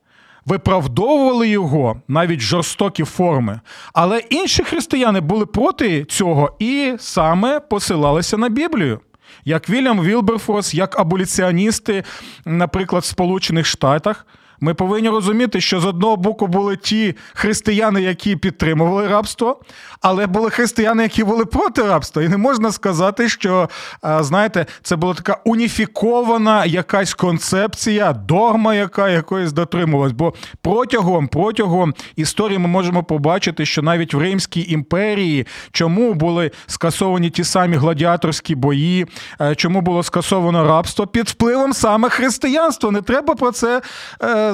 Виправдовували 0.46 1.48
його 1.48 2.00
навіть 2.09 2.40
жорстокі 2.40 3.04
форми, 3.04 3.61
але 3.92 4.18
інші 4.18 4.64
християни 4.64 5.20
були 5.20 5.46
проти 5.46 6.04
цього 6.04 6.56
і 6.59 6.96
саме 6.98 7.61
посилалися 7.61 8.37
на 8.37 8.48
Біблію 8.48 9.00
як 9.44 9.70
Вільям 9.70 10.03
Вілберфорс, 10.03 10.75
як 10.75 11.01
аболіціоністи, 11.01 12.05
наприклад, 12.44 13.03
в 13.03 13.07
Сполучених 13.07 13.66
Штатах. 13.66 14.27
Ми 14.61 14.75
повинні 14.75 15.09
розуміти, 15.09 15.61
що 15.61 15.81
з 15.81 15.85
одного 15.85 16.16
боку 16.16 16.47
були 16.47 16.77
ті 16.77 17.14
християни, 17.35 18.03
які 18.03 18.37
підтримували 18.37 19.09
рабство, 19.09 19.61
але 20.01 20.27
були 20.27 20.51
християни, 20.51 21.03
які 21.03 21.25
були 21.25 21.45
проти 21.45 21.83
рабства. 21.83 22.23
І 22.23 22.29
не 22.29 22.37
можна 22.37 22.73
сказати, 22.73 23.29
що 23.29 23.69
знаєте, 24.21 24.66
це 24.83 24.97
була 24.97 25.14
така 25.14 25.38
уніфікована 25.45 26.64
якась 26.64 27.14
концепція, 27.14 28.12
догма, 28.12 28.75
яка 28.75 29.09
якоїсь 29.09 29.53
дотримувалась. 29.53 30.12
Бо 30.12 30.35
протягом 30.62 31.29
протягом 31.29 31.95
історії 32.16 32.59
ми 32.59 32.69
можемо 32.69 33.03
побачити, 33.03 33.66
що 33.66 33.83
навіть 33.83 34.14
в 34.14 34.19
Римській 34.19 34.73
імперії 34.73 35.47
чому 35.73 36.14
були 36.14 36.51
скасовані 36.66 37.31
ті 37.31 37.45
самі 37.45 37.77
гладіаторські 37.77 38.55
бої, 38.55 39.07
е, 39.40 39.55
чому 39.55 39.81
було 39.81 40.03
скасовано 40.03 40.64
рабство 40.64 41.07
під 41.07 41.29
впливом 41.29 41.73
саме 41.73 42.09
християнства. 42.09 42.90
Не 42.90 43.03
треба 43.03 43.35
про 43.35 43.53
це. 43.53 43.83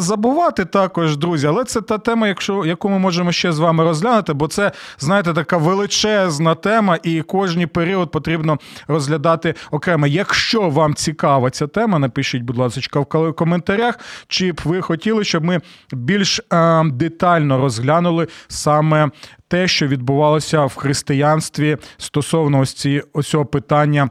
Забувати 0.01 0.65
також, 0.65 1.17
друзі, 1.17 1.47
але 1.47 1.65
це 1.65 1.81
та 1.81 1.99
тема, 1.99 2.29
якщо, 2.29 2.65
яку 2.65 2.89
ми 2.89 2.99
можемо 2.99 3.33
ще 3.33 3.53
з 3.53 3.59
вами 3.59 3.85
розглянути, 3.85 4.33
бо 4.33 4.49
це, 4.49 4.73
знаєте, 4.99 5.33
така 5.33 5.57
величезна 5.57 6.55
тема, 6.55 6.99
і 7.03 7.23
кожний 7.23 7.67
період 7.67 8.11
потрібно 8.11 8.59
розглядати 8.89 9.55
окремо. 9.71 10.07
Якщо 10.07 10.71
вам 10.71 10.95
цікава 10.95 11.51
ця 11.51 11.67
тема, 11.67 11.99
напишіть, 11.99 12.43
будь 12.43 12.57
ласка, 12.57 13.01
в 13.01 13.33
коментарях, 13.33 13.99
чи 14.29 14.53
б 14.53 14.61
ви 14.65 14.81
хотіли, 14.81 15.25
щоб 15.25 15.45
ми 15.45 15.61
більш 15.93 16.41
е, 16.53 16.85
детально 16.85 17.59
розглянули 17.59 18.29
саме 18.49 19.11
те, 19.49 19.69
що 19.69 19.87
відбувалося 19.87 20.65
в 20.65 20.75
християнстві 20.75 21.77
стосовно 21.99 22.61
ось 22.61 23.27
цього 23.29 23.47
питання 23.47 24.11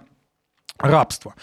рабства. 0.84 1.34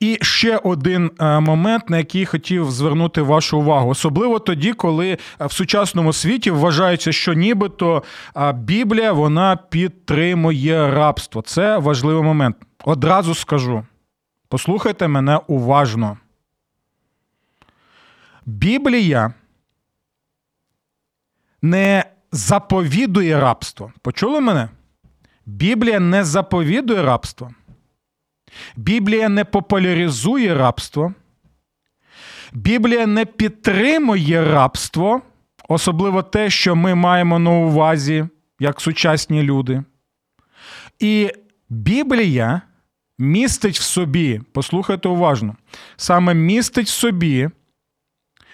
І 0.00 0.18
ще 0.22 0.56
один 0.56 1.10
е, 1.20 1.40
момент, 1.40 1.90
на 1.90 1.98
який 1.98 2.26
хотів 2.26 2.70
звернути 2.70 3.22
вашу 3.22 3.58
увагу, 3.58 3.90
особливо 3.90 4.38
тоді, 4.38 4.72
коли 4.72 5.18
е, 5.40 5.46
в 5.46 5.52
сучасному 5.52 6.12
світі 6.12 6.50
вважається, 6.50 7.12
що 7.12 7.32
нібито 7.32 8.02
е, 8.36 8.52
Біблія 8.52 9.12
вона 9.12 9.56
підтримує 9.56 10.90
рабство. 10.90 11.42
Це 11.42 11.78
важливий 11.78 12.22
момент. 12.22 12.56
Одразу 12.84 13.34
скажу. 13.34 13.84
Послухайте 14.48 15.08
мене 15.08 15.40
уважно. 15.46 16.18
Біблія 18.46 19.34
не 21.62 22.04
заповідує 22.32 23.40
рабство. 23.40 23.92
Почули 24.02 24.40
мене? 24.40 24.68
Біблія 25.46 26.00
не 26.00 26.24
заповідує 26.24 27.02
рабство. 27.02 27.50
Біблія 28.76 29.28
не 29.28 29.44
популяризує 29.44 30.54
рабство. 30.54 31.14
Біблія 32.52 33.06
не 33.06 33.24
підтримує 33.24 34.44
рабство, 34.44 35.22
особливо 35.68 36.22
те, 36.22 36.50
що 36.50 36.76
ми 36.76 36.94
маємо 36.94 37.38
на 37.38 37.50
увазі 37.50 38.28
як 38.58 38.80
сучасні 38.80 39.42
люди. 39.42 39.82
І 40.98 41.30
Біблія 41.68 42.62
містить 43.18 43.78
в 43.78 43.82
собі, 43.82 44.40
послухайте 44.52 45.08
уважно, 45.08 45.56
саме 45.96 46.34
містить 46.34 46.86
в 46.86 46.90
собі 46.90 47.50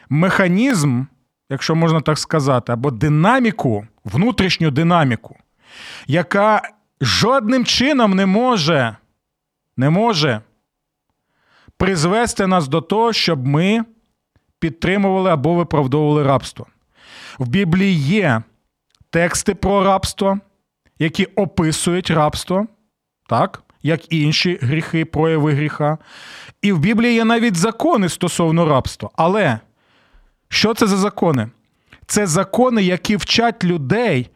механізм, 0.09 1.05
якщо 1.51 1.75
можна 1.75 2.01
так 2.01 2.19
сказати, 2.19 2.73
або 2.73 2.91
динаміку, 2.91 3.87
внутрішню 4.05 4.71
динаміку, 4.71 5.37
яка 6.07 6.63
жодним 7.01 7.65
чином 7.65 8.15
не 8.15 8.27
може 8.27 8.97
не 9.81 9.91
може 9.91 10.41
призвести 11.77 12.47
нас 12.47 12.69
до 12.69 12.81
того, 12.81 13.13
щоб 13.13 13.47
ми 13.47 13.85
підтримували 14.59 15.31
або 15.31 15.55
виправдовували 15.55 16.23
рабство. 16.23 16.67
В 17.39 17.49
Біблії 17.49 17.95
є 17.95 18.43
тексти 19.11 19.55
про 19.55 19.85
рабство, 19.85 20.39
які 20.99 21.25
описують 21.25 22.11
рабство, 22.11 22.67
так, 23.29 23.63
як 23.83 24.13
інші 24.13 24.59
гріхи, 24.63 25.05
прояви 25.05 25.53
гріха. 25.53 25.99
І 26.63 26.73
в 26.73 26.79
Біблії 26.79 27.15
є 27.15 27.25
навіть 27.25 27.57
закони 27.57 28.09
стосовно 28.09 28.69
рабства. 28.69 29.11
Але 29.17 29.61
що 30.49 30.75
це 30.75 30.87
за 30.87 30.97
закони? 30.97 31.51
Це 32.07 32.27
закони, 32.27 32.83
які 32.83 33.17
вчать 33.17 33.65
людей 33.65 34.31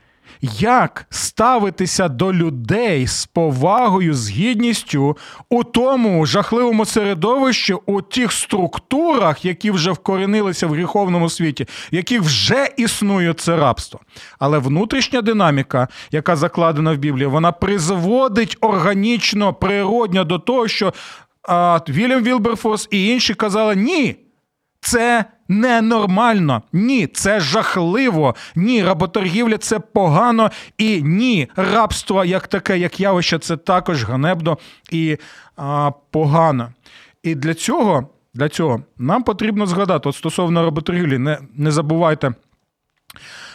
як 0.59 1.07
ставитися 1.11 2.09
до 2.09 2.33
людей 2.33 3.07
з 3.07 3.27
повагою, 3.27 4.15
з 4.15 4.31
гідністю 4.31 5.17
у 5.49 5.65
тому 5.65 6.27
жахливому 6.27 6.85
середовищі, 6.85 7.75
у 7.87 8.03
тих 8.03 8.33
структурах, 8.33 9.45
які 9.45 9.71
вже 9.71 9.93
вкоренилися 9.93 10.67
в 10.67 10.71
гріховному 10.71 11.31
світі, 11.31 11.67
в 11.93 11.95
яких 11.95 12.23
вже 12.23 12.69
існує 12.77 13.35
це 13.35 13.57
рабство. 13.57 14.01
Але 14.39 14.59
внутрішня 14.59 15.23
динаміка, 15.23 15.89
яка 16.11 16.37
закладена 16.37 16.93
в 16.93 16.97
Біблії, 16.97 17.27
вона 17.27 17.53
призводить 17.53 18.57
органічно, 18.61 19.55
природньо 19.55 20.25
до 20.25 20.39
того, 20.39 20.69
що 20.69 20.93
а, 21.43 21.81
Вільям 21.89 22.23
Вілберфорс 22.23 22.89
і 22.91 23.09
інші 23.09 23.35
казали 23.35 23.77
ні. 23.77 24.24
Це 24.85 25.25
ненормально. 25.49 26.63
Ні, 26.73 27.07
це 27.07 27.41
жахливо. 27.41 28.35
Ні, 28.55 28.85
работоргівля 28.85 29.59
це 29.59 29.79
погано. 29.79 30.51
І 30.79 31.03
ні, 31.03 31.49
рабство 31.57 32.25
як 32.25 32.47
таке, 32.47 32.79
як 32.79 33.01
явище, 33.01 33.39
це 33.39 33.57
також 33.57 34.05
ганебно 34.05 34.59
і 34.91 35.17
а, 35.57 35.91
погано. 36.11 36.73
І 37.23 37.35
для 37.35 37.55
цього 37.55 38.09
для 38.35 38.49
цього 38.49 38.83
нам 38.99 39.23
потрібно 39.23 39.67
згадати 39.67 40.09
от 40.09 40.17
стосовно 40.17 40.63
работоргівлі, 40.63 41.19
не, 41.19 41.39
не 41.55 41.71
забувайте. 41.71 42.35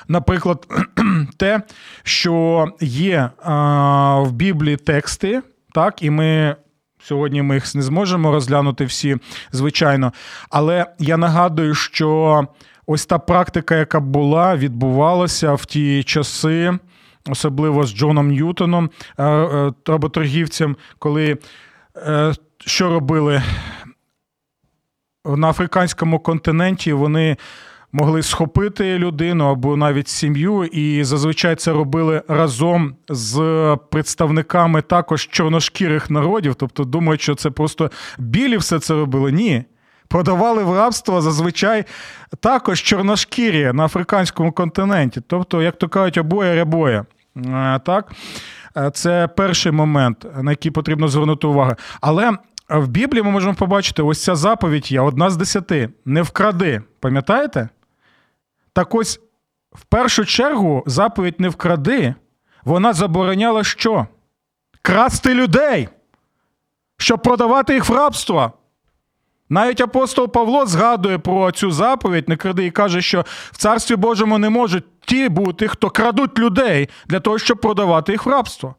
Наприклад, 0.07 0.67
те, 1.37 1.61
що 2.03 2.65
є 2.81 3.29
а, 3.43 4.19
в 4.19 4.31
Біблії 4.31 4.77
тексти, 4.77 5.41
так, 5.73 6.03
і 6.03 6.09
ми 6.09 6.55
Сьогодні 7.01 7.41
ми 7.41 7.55
їх 7.55 7.75
не 7.75 7.81
зможемо 7.81 8.31
розглянути 8.31 8.85
всі, 8.85 9.17
звичайно. 9.51 10.13
Але 10.49 10.85
я 10.99 11.17
нагадую, 11.17 11.75
що 11.75 12.47
ось 12.87 13.05
та 13.05 13.19
практика, 13.19 13.75
яка 13.75 13.99
була, 13.99 14.55
відбувалася 14.55 15.53
в 15.53 15.65
ті 15.65 16.03
часи, 16.03 16.79
особливо 17.29 17.83
з 17.83 17.95
Джоном 17.95 18.27
Ньютоном, 18.27 18.89
е, 19.17 19.23
е, 19.25 19.73
работоргівцем, 19.85 20.75
коли 20.99 21.37
е, 21.97 22.33
що 22.59 22.89
робили 22.89 23.43
на 25.25 25.49
африканському 25.49 26.19
континенті, 26.19 26.93
вони 26.93 27.37
могли 27.91 28.23
схопити 28.23 28.97
людину 28.97 29.45
або 29.45 29.77
навіть 29.77 30.07
сім'ю, 30.07 30.63
і 30.63 31.03
зазвичай 31.03 31.55
це 31.55 31.71
робили 31.71 32.21
разом 32.27 32.95
з 33.09 33.77
представниками 33.91 34.81
також 34.81 35.27
чорношкірих 35.27 36.09
народів. 36.09 36.55
Тобто 36.55 36.83
думають, 36.83 37.21
що 37.21 37.35
це 37.35 37.49
просто 37.49 37.91
білі 38.17 38.57
все 38.57 38.79
це 38.79 38.93
робили. 38.93 39.31
Ні. 39.31 39.63
Продавали 40.07 40.63
в 40.63 40.73
рабство 40.73 41.21
зазвичай 41.21 41.85
також 42.39 42.81
чорношкірі 42.81 43.71
на 43.73 43.85
африканському 43.85 44.51
континенті. 44.51 45.21
Тобто, 45.27 45.61
як 45.61 45.77
то 45.77 45.89
кажуть, 45.89 46.17
обоє 46.17 46.55
рябоє. 46.55 47.05
Е, 47.37 47.79
так? 47.85 48.11
Е, 48.77 48.91
це 48.93 49.27
перший 49.27 49.71
момент, 49.71 50.25
на 50.41 50.51
який 50.51 50.71
потрібно 50.71 51.07
звернути 51.07 51.47
увагу. 51.47 51.71
Але 52.01 52.31
в 52.69 52.87
Біблії 52.87 53.23
ми 53.23 53.31
можемо 53.31 53.53
побачити, 53.53 54.01
ось 54.01 54.23
ця 54.23 54.35
заповідь 54.35 54.91
є 54.91 55.01
одна 55.01 55.29
з 55.29 55.37
десяти. 55.37 55.89
Не 56.05 56.21
вкради. 56.21 56.81
Пам'ятаєте? 56.99 57.69
Так 58.73 58.95
ось, 58.95 59.19
в 59.71 59.85
першу 59.85 60.25
чергу, 60.25 60.83
заповідь 60.85 61.39
не 61.39 61.49
вкради, 61.49 62.15
вона 62.63 62.93
забороняла 62.93 63.63
що? 63.63 64.07
Красти 64.81 65.33
людей, 65.33 65.89
щоб 66.97 67.21
продавати 67.21 67.73
їх 67.73 67.89
в 67.89 67.93
рабство. 67.93 68.53
Навіть 69.49 69.81
апостол 69.81 70.27
Павло 70.27 70.65
згадує 70.65 71.17
про 71.17 71.51
цю 71.51 71.71
заповідь, 71.71 72.29
не 72.29 72.35
кради, 72.35 72.65
і 72.65 72.71
каже, 72.71 73.01
що 73.01 73.25
в 73.51 73.57
Царстві 73.57 73.95
Божому 73.95 74.37
не 74.37 74.49
можуть 74.49 75.01
ті 75.01 75.29
бути, 75.29 75.67
хто 75.67 75.89
крадуть 75.89 76.39
людей 76.39 76.89
для 77.07 77.19
того, 77.19 77.37
щоб 77.37 77.61
продавати 77.61 78.11
їх 78.11 78.25
в 78.25 78.29
рабство. 78.29 78.75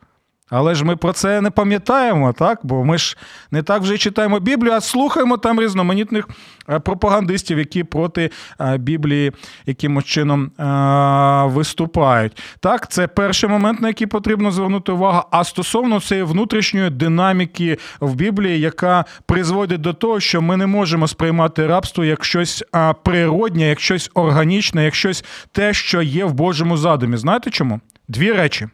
Але 0.51 0.75
ж 0.75 0.85
ми 0.85 0.97
про 0.97 1.13
це 1.13 1.41
не 1.41 1.51
пам'ятаємо, 1.51 2.33
так? 2.33 2.61
Бо 2.63 2.85
ми 2.85 2.99
ж 2.99 3.17
не 3.51 3.63
так 3.63 3.83
вже 3.83 3.99
читаємо 3.99 4.41
Біблію, 4.41 4.73
а 4.73 4.81
слухаємо 4.81 5.37
там 5.37 5.61
різноманітних 5.61 6.29
е, 6.69 6.79
пропагандистів, 6.79 7.59
які 7.59 7.85
проти 7.85 8.31
е, 8.61 8.79
Біблії 8.79 9.33
якимось 9.67 10.05
чином 10.05 10.45
е, 10.45 11.55
виступають. 11.55 12.43
Так, 12.61 12.91
це 12.91 13.07
перший 13.07 13.49
момент, 13.49 13.81
на 13.81 13.89
який 13.89 14.07
потрібно 14.07 14.51
звернути 14.51 14.93
увагу. 14.93 15.23
А 15.31 15.45
стосовно 15.45 16.01
цієї 16.01 16.25
внутрішньої 16.25 16.91
динаміки 16.91 17.79
в 18.01 18.15
Біблії, 18.15 18.61
яка 18.61 19.05
призводить 19.27 19.81
до 19.81 19.93
того, 19.93 20.21
що 20.21 20.43
ми 20.43 20.57
не 20.57 20.67
можемо 20.67 21.09
сприймати 21.09 21.67
рабство 21.67 22.05
як 22.05 22.25
щось 22.25 22.65
природнє, 23.03 23.69
як 23.69 23.81
щось 23.81 24.11
органічне, 24.15 24.85
як 24.85 24.95
щось 24.95 25.25
те, 25.53 25.75
що 25.75 26.03
є 26.03 26.25
в 26.25 26.33
Божому 26.33 26.77
задумі. 26.77 27.17
Знаєте 27.17 27.51
чому? 27.51 27.81
Дві 28.09 28.33
речі, 28.33 28.69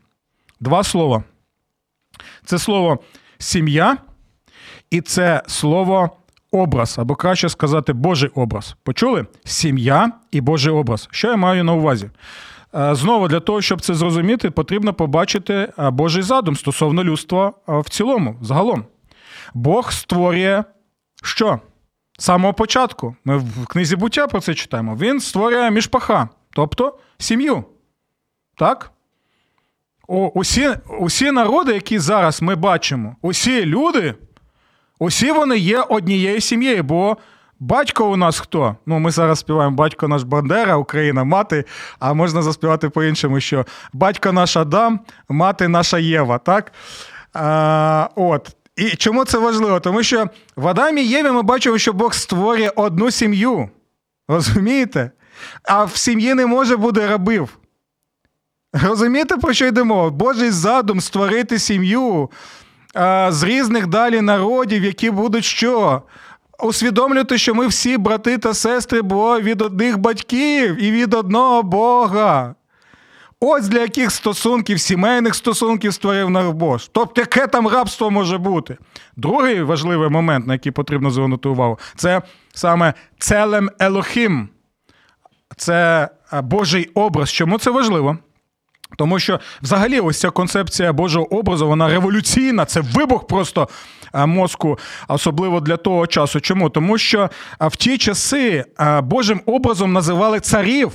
два 0.60 0.84
слова. 0.84 1.24
Це 2.44 2.58
слово 2.58 2.98
сім'я 3.38 3.96
і 4.90 5.00
це 5.00 5.42
слово 5.46 6.10
образ, 6.50 6.98
або 6.98 7.14
краще 7.14 7.48
сказати, 7.48 7.92
Божий 7.92 8.30
образ. 8.34 8.76
Почули? 8.82 9.26
Сім'я 9.44 10.12
і 10.30 10.40
Божий 10.40 10.72
образ. 10.72 11.08
Що 11.10 11.28
я 11.28 11.36
маю 11.36 11.64
на 11.64 11.72
увазі? 11.72 12.10
Е, 12.74 12.94
знову 12.94 13.28
для 13.28 13.40
того, 13.40 13.62
щоб 13.62 13.80
це 13.80 13.94
зрозуміти, 13.94 14.50
потрібно 14.50 14.94
побачити 14.94 15.72
е, 15.78 15.90
Божий 15.90 16.22
задум 16.22 16.56
стосовно 16.56 17.04
людства 17.04 17.52
е, 17.68 17.78
в 17.78 17.88
цілому, 17.88 18.36
загалом. 18.42 18.84
Бог 19.54 19.92
створює 19.92 20.64
що? 21.22 21.60
З 22.18 22.24
самого 22.24 22.54
початку. 22.54 23.16
Ми 23.24 23.36
в 23.36 23.66
книзі 23.66 23.96
буття 23.96 24.26
про 24.26 24.40
це 24.40 24.54
читаємо. 24.54 24.96
Він 24.96 25.20
створює 25.20 25.70
мішпаха, 25.70 26.28
тобто 26.50 26.98
сім'ю. 27.18 27.64
Так? 28.56 28.90
Усі, 30.06 30.70
усі 31.00 31.30
народи, 31.30 31.74
які 31.74 31.98
зараз 31.98 32.42
ми 32.42 32.54
бачимо, 32.54 33.16
усі 33.22 33.66
люди, 33.66 34.14
усі 34.98 35.32
вони 35.32 35.58
є 35.58 35.80
однією 35.80 36.40
сім'єю, 36.40 36.82
бо 36.82 37.16
батько 37.60 38.10
у 38.10 38.16
нас 38.16 38.40
хто? 38.40 38.76
Ну, 38.86 38.98
ми 38.98 39.10
зараз 39.10 39.38
співаємо 39.38 39.76
батько 39.76 40.08
наш 40.08 40.22
Бандера, 40.22 40.76
Україна, 40.76 41.24
мати, 41.24 41.64
а 41.98 42.14
можна 42.14 42.42
заспівати 42.42 42.88
по-іншому, 42.88 43.40
що 43.40 43.66
батько 43.92 44.32
наш 44.32 44.56
Адам, 44.56 45.00
мати 45.28 45.68
наша 45.68 45.98
Єва, 45.98 46.38
так? 46.38 46.72
А, 47.32 48.08
От. 48.14 48.56
І 48.76 48.88
чому 48.88 49.24
це 49.24 49.38
важливо? 49.38 49.80
Тому 49.80 50.02
що 50.02 50.26
в 50.56 50.68
Адамі 50.68 51.02
Єві 51.02 51.30
ми 51.30 51.42
бачимо, 51.42 51.78
що 51.78 51.92
Бог 51.92 52.14
створює 52.14 52.70
одну 52.76 53.10
сім'ю. 53.10 53.68
Розумієте? 54.28 55.10
А 55.62 55.84
в 55.84 55.96
сім'ї 55.96 56.34
не 56.34 56.46
може 56.46 56.76
бути 56.76 57.06
рабів. 57.06 57.58
Розумієте, 58.82 59.36
про 59.36 59.52
що 59.52 59.66
йдемо? 59.66 60.10
Божий 60.10 60.50
задум 60.50 61.00
створити 61.00 61.58
сім'ю 61.58 62.30
а, 62.94 63.32
з 63.32 63.42
різних 63.42 63.86
далі 63.86 64.20
народів, 64.20 64.84
які 64.84 65.10
будуть 65.10 65.44
що? 65.44 66.02
Усвідомлювати, 66.58 67.38
що 67.38 67.54
ми 67.54 67.66
всі 67.66 67.98
брати 67.98 68.38
та 68.38 68.54
сестри, 68.54 69.02
бо 69.02 69.40
від 69.40 69.62
одних 69.62 69.98
батьків 69.98 70.82
і 70.82 70.90
від 70.90 71.14
одного 71.14 71.62
Бога. 71.62 72.54
Ось 73.40 73.68
для 73.68 73.80
яких 73.80 74.10
стосунків, 74.10 74.80
сімейних 74.80 75.34
стосунків 75.34 75.94
створив 75.94 76.30
наш 76.30 76.46
Бог. 76.46 76.80
Тобто, 76.92 77.20
яке 77.20 77.46
там 77.46 77.68
рабство 77.68 78.10
може 78.10 78.38
бути? 78.38 78.76
Другий 79.16 79.62
важливий 79.62 80.08
момент, 80.08 80.46
на 80.46 80.52
який 80.52 80.72
потрібно 80.72 81.10
звернути 81.10 81.48
увагу, 81.48 81.78
це 81.96 82.22
саме 82.54 82.94
целем 83.18 83.70
Елохим. 83.78 84.48
Це 85.56 86.08
Божий 86.42 86.90
образ. 86.94 87.32
Чому 87.32 87.58
це 87.58 87.70
важливо? 87.70 88.18
Тому 88.98 89.18
що 89.18 89.40
взагалі 89.62 90.00
ось 90.00 90.20
ця 90.20 90.30
концепція 90.30 90.92
Божого 90.92 91.34
образу, 91.34 91.66
вона 91.68 91.88
революційна, 91.88 92.64
це 92.64 92.80
вибух 92.80 93.26
просто 93.26 93.68
мозку, 94.14 94.78
особливо 95.08 95.60
для 95.60 95.76
того 95.76 96.06
часу. 96.06 96.40
Чому? 96.40 96.70
Тому 96.70 96.98
що 96.98 97.30
в 97.60 97.76
ті 97.76 97.98
часи 97.98 98.64
Божим 99.02 99.40
образом 99.46 99.92
називали 99.92 100.40
царів. 100.40 100.92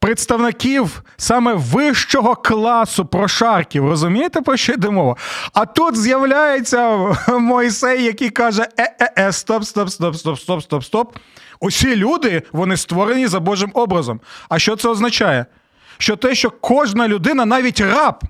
Представників 0.00 1.02
саме 1.16 1.54
вищого 1.54 2.36
класу 2.36 3.06
прошарків, 3.06 3.88
розумієте, 3.88 4.40
про 4.40 4.56
що 4.56 4.72
йде 4.72 4.90
мова? 4.90 5.16
А 5.52 5.66
тут 5.66 5.96
з'являється 5.96 6.96
Мойсей, 7.38 8.04
який 8.04 8.30
каже: 8.30 8.66
е-е-е, 8.78 9.32
стоп, 9.32 9.64
стоп, 9.64 9.90
стоп, 9.90 10.16
стоп, 10.16 10.38
стоп, 10.38 10.62
стоп, 10.62 10.84
стоп. 10.84 11.16
Усі 11.60 11.96
люди 11.96 12.42
вони 12.52 12.76
створені 12.76 13.26
за 13.26 13.40
Божим 13.40 13.70
образом. 13.74 14.20
А 14.48 14.58
що 14.58 14.76
це 14.76 14.88
означає? 14.88 15.46
Що 15.98 16.16
те, 16.16 16.34
що 16.34 16.50
кожна 16.50 17.08
людина, 17.08 17.44
навіть 17.44 17.80
раб, 17.80 18.24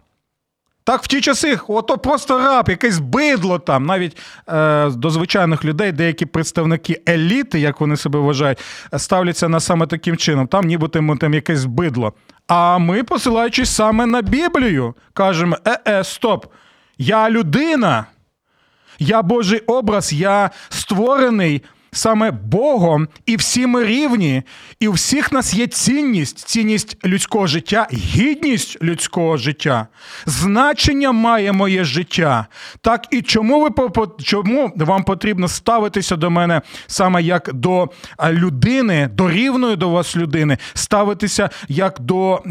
так 0.85 1.03
в 1.03 1.07
ті 1.07 1.21
часи, 1.21 1.59
ото 1.69 1.99
просто 1.99 2.39
раб, 2.39 2.69
якесь 2.69 2.99
бидло 2.99 3.59
там, 3.59 3.87
навіть 3.87 4.17
е, 4.49 4.91
до 4.91 5.11
звичайних 5.11 5.65
людей, 5.65 5.93
деякі 5.93 6.27
представники 6.27 7.03
еліти, 7.09 7.61
як 7.61 7.81
вони 7.81 7.97
себе 7.97 8.19
вважають, 8.19 8.59
ставляться 8.97 9.49
на 9.49 9.61
саме 9.61 9.87
таким 9.87 10.17
чином, 10.17 10.47
там 10.47 10.67
нібито 10.67 11.17
там 11.21 11.35
якесь 11.35 11.65
бидло. 11.65 12.13
А 12.47 12.79
ми, 12.79 13.03
посилаючись 13.03 13.71
саме 13.71 14.07
на 14.07 14.23
Біблію, 14.23 14.95
кажемо: 15.13 15.57
е-е, 15.67 16.05
стоп, 16.05 16.47
я 16.99 17.31
людина, 17.31 18.07
я 18.99 19.23
Божий 19.23 19.59
образ, 19.59 20.13
я 20.13 20.51
створений 20.69 21.63
саме 21.93 22.31
Богом, 22.31 23.09
і 23.27 23.37
всі 23.37 23.67
ми 23.67 23.85
рівні, 23.85 24.43
і 24.81 24.89
у 24.89 24.93
всіх 24.93 25.33
нас 25.33 25.55
є 25.55 25.67
цінність, 25.67 26.39
цінність 26.39 27.07
людського 27.07 27.47
життя, 27.47 27.89
гідність 27.93 28.83
людського 28.83 29.37
життя, 29.37 29.87
значення 30.27 31.13
має 31.13 31.53
моє 31.53 31.85
життя. 31.85 32.47
Так 32.81 33.07
і 33.11 33.23
чому 33.23 33.61
ви 33.61 33.71
чому 34.23 34.73
вам 34.77 35.05
потрібно 35.05 35.49
ставитися 35.49 36.17
до 36.17 36.31
мене 36.31 36.63
саме 36.87 37.23
як 37.23 37.51
до 37.55 37.89
людини, 38.31 39.11
до 39.15 39.31
рівної 39.31 39.77
до 39.77 39.89
вас 39.89 40.17
людини, 40.17 40.59
ставитися 40.75 41.51
як 41.69 42.01
до 42.01 42.43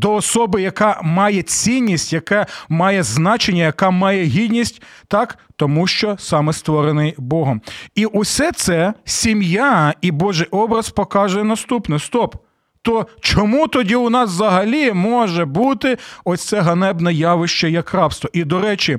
до 0.00 0.14
особи, 0.14 0.62
яка 0.62 1.00
має 1.02 1.42
цінність, 1.42 2.12
яка 2.12 2.46
має 2.68 3.02
значення, 3.02 3.64
яка 3.64 3.90
має 3.90 4.24
гідність, 4.24 4.82
так 5.08 5.38
тому 5.56 5.86
що 5.86 6.16
саме 6.18 6.52
створений 6.52 7.14
Богом. 7.18 7.60
І 7.94 8.06
усе 8.06 8.52
це 8.52 8.94
сім'я 9.04 9.94
і 10.00 10.10
Божий 10.10 10.46
образ 10.50 10.90
покаже 10.90 11.44
наступне: 11.44 11.98
стоп. 11.98 12.34
То 12.82 13.06
чому 13.20 13.68
тоді 13.68 13.94
у 13.94 14.10
нас 14.10 14.30
взагалі 14.30 14.92
може 14.92 15.44
бути 15.44 15.98
ось 16.24 16.44
це 16.44 16.60
ганебне 16.60 17.12
явище 17.12 17.70
як 17.70 17.94
рабство? 17.94 18.30
І 18.32 18.44
до 18.44 18.60
речі, 18.60 18.98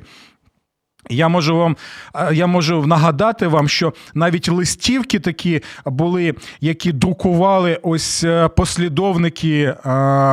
я 1.10 1.28
можу 1.28 1.56
вам 1.56 1.76
я 2.32 2.46
можу 2.46 2.86
нагадати 2.86 3.46
вам, 3.46 3.68
що 3.68 3.92
навіть 4.14 4.48
листівки 4.48 5.18
такі 5.18 5.60
були, 5.86 6.34
які 6.60 6.92
друкували 6.92 7.78
ось 7.82 8.24
е, 8.24 8.48
послідовники 8.48 9.74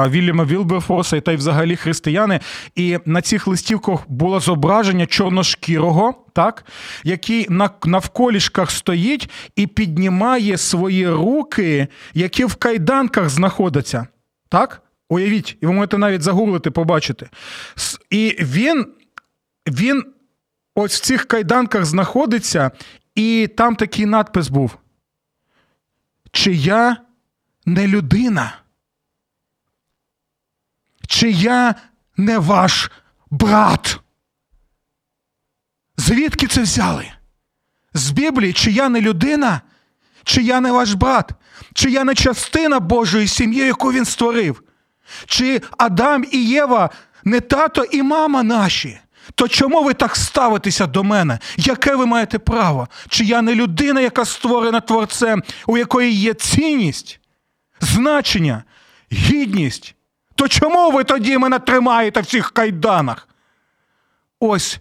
Вільяма 0.08 0.45
Вілберфорса 0.45 1.21
та 1.21 1.32
й 1.32 1.36
взагалі 1.36 1.75
християни. 1.75 2.39
І 2.75 2.99
на 3.05 3.21
цих 3.21 3.47
листівках 3.47 3.99
було 4.08 4.39
зображення 4.39 5.05
чорношкірого, 5.05 6.15
так, 6.34 6.65
який 7.03 7.45
на 7.49 7.69
навколішках 7.86 8.71
стоїть 8.71 9.29
і 9.55 9.67
піднімає 9.67 10.58
свої 10.58 11.10
руки, 11.10 11.88
які 12.13 12.45
в 12.45 12.55
кайданках 12.55 13.29
знаходяться. 13.29 14.08
Так? 14.49 14.82
Уявіть, 15.10 15.58
і 15.62 15.65
ви 15.65 15.73
можете 15.73 15.97
навіть 15.97 16.21
загуглити, 16.21 16.71
побачити. 16.71 17.29
І 18.10 18.36
він. 18.39 18.86
він 19.67 20.03
ось 20.80 20.96
в 20.96 21.00
цих 21.00 21.26
кайданках 21.26 21.86
знаходиться, 21.86 22.72
і 23.15 23.50
там 23.58 23.76
такий 23.76 24.06
надпис 24.06 24.48
був: 24.48 24.78
чи 26.32 26.54
я 26.54 26.98
не 27.65 27.88
людина? 27.88 28.58
Чи 31.08 31.32
я 31.32 31.76
не 32.18 32.38
ваш 32.38 32.92
брат? 33.30 34.00
Звідки 35.97 36.47
це 36.47 36.62
взяли? 36.62 37.12
З 37.93 38.12
Біблії, 38.12 38.53
чи 38.53 38.72
я 38.72 38.89
не 38.89 39.01
людина, 39.01 39.62
чи 40.24 40.41
я 40.41 40.62
не 40.62 40.72
ваш 40.72 40.93
брат, 40.93 41.32
чи 41.74 41.91
я 41.91 42.03
не 42.03 42.16
частина 42.16 42.80
Божої 42.80 43.28
сім'ї, 43.28 43.66
яку 43.66 43.91
він 43.91 44.06
створив? 44.06 44.64
Чи 45.26 45.62
Адам 45.78 46.26
і 46.32 46.45
Єва 46.45 46.89
не 47.24 47.39
тато 47.39 47.84
і 47.84 48.03
мама 48.03 48.43
наші? 48.43 48.99
То 49.36 49.47
чому 49.47 49.84
ви 49.84 49.93
так 49.93 50.15
ставитеся 50.15 50.88
до 50.88 51.03
мене? 51.03 51.39
Яке 51.57 51.95
ви 51.95 52.05
маєте 52.05 52.39
право? 52.39 52.88
Чи 53.09 53.24
я 53.24 53.41
не 53.41 53.55
людина, 53.55 54.01
яка 54.01 54.26
створена 54.26 54.82
творцем, 54.82 55.43
у 55.67 55.78
якої 55.78 56.13
є 56.13 56.34
цінність, 56.34 57.20
значення, 57.82 58.63
гідність? 59.11 59.95
То 60.36 60.47
чому 60.47 60.91
ви 60.91 61.03
тоді 61.03 61.38
мене 61.38 61.59
тримаєте 61.59 62.22
в 62.22 62.26
цих 62.26 62.51
кайданах? 62.51 63.28
Ось 64.39 64.80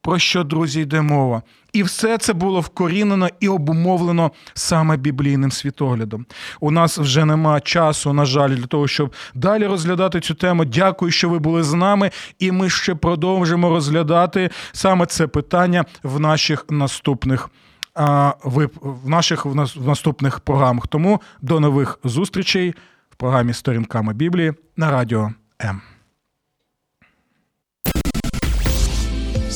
про 0.00 0.18
що, 0.18 0.44
друзі, 0.44 0.80
йде 0.80 1.00
мова. 1.00 1.42
І 1.72 1.82
все 1.82 2.18
це 2.18 2.32
було 2.32 2.60
вкорінено 2.60 3.28
і 3.40 3.48
обумовлено 3.48 4.30
саме 4.54 4.96
біблійним 4.96 5.50
світоглядом. 5.50 6.26
У 6.60 6.70
нас 6.70 6.98
вже 6.98 7.24
нема 7.24 7.60
часу, 7.60 8.12
на 8.12 8.24
жаль, 8.24 8.50
для 8.50 8.66
того, 8.66 8.88
щоб 8.88 9.14
далі 9.34 9.66
розглядати 9.66 10.20
цю 10.20 10.34
тему. 10.34 10.64
Дякую, 10.64 11.12
що 11.12 11.28
ви 11.28 11.38
були 11.38 11.62
з 11.62 11.74
нами, 11.74 12.10
і 12.38 12.52
ми 12.52 12.70
ще 12.70 12.94
продовжимо 12.94 13.68
розглядати 13.68 14.50
саме 14.72 15.06
це 15.06 15.26
питання 15.26 15.84
в 16.02 16.20
наших 16.20 16.64
наступних. 16.70 17.50
В 18.42 19.08
наших 19.08 19.46
в 19.46 19.86
наступних 19.86 20.40
програмах. 20.40 20.86
Тому 20.86 21.20
до 21.42 21.60
нових 21.60 21.98
зустрічей 22.04 22.74
в 23.10 23.16
програмі 23.16 23.52
Сторінками 23.52 24.14
Біблії 24.14 24.52
на 24.76 24.90
радіо 24.90 25.30
М. 25.62 25.80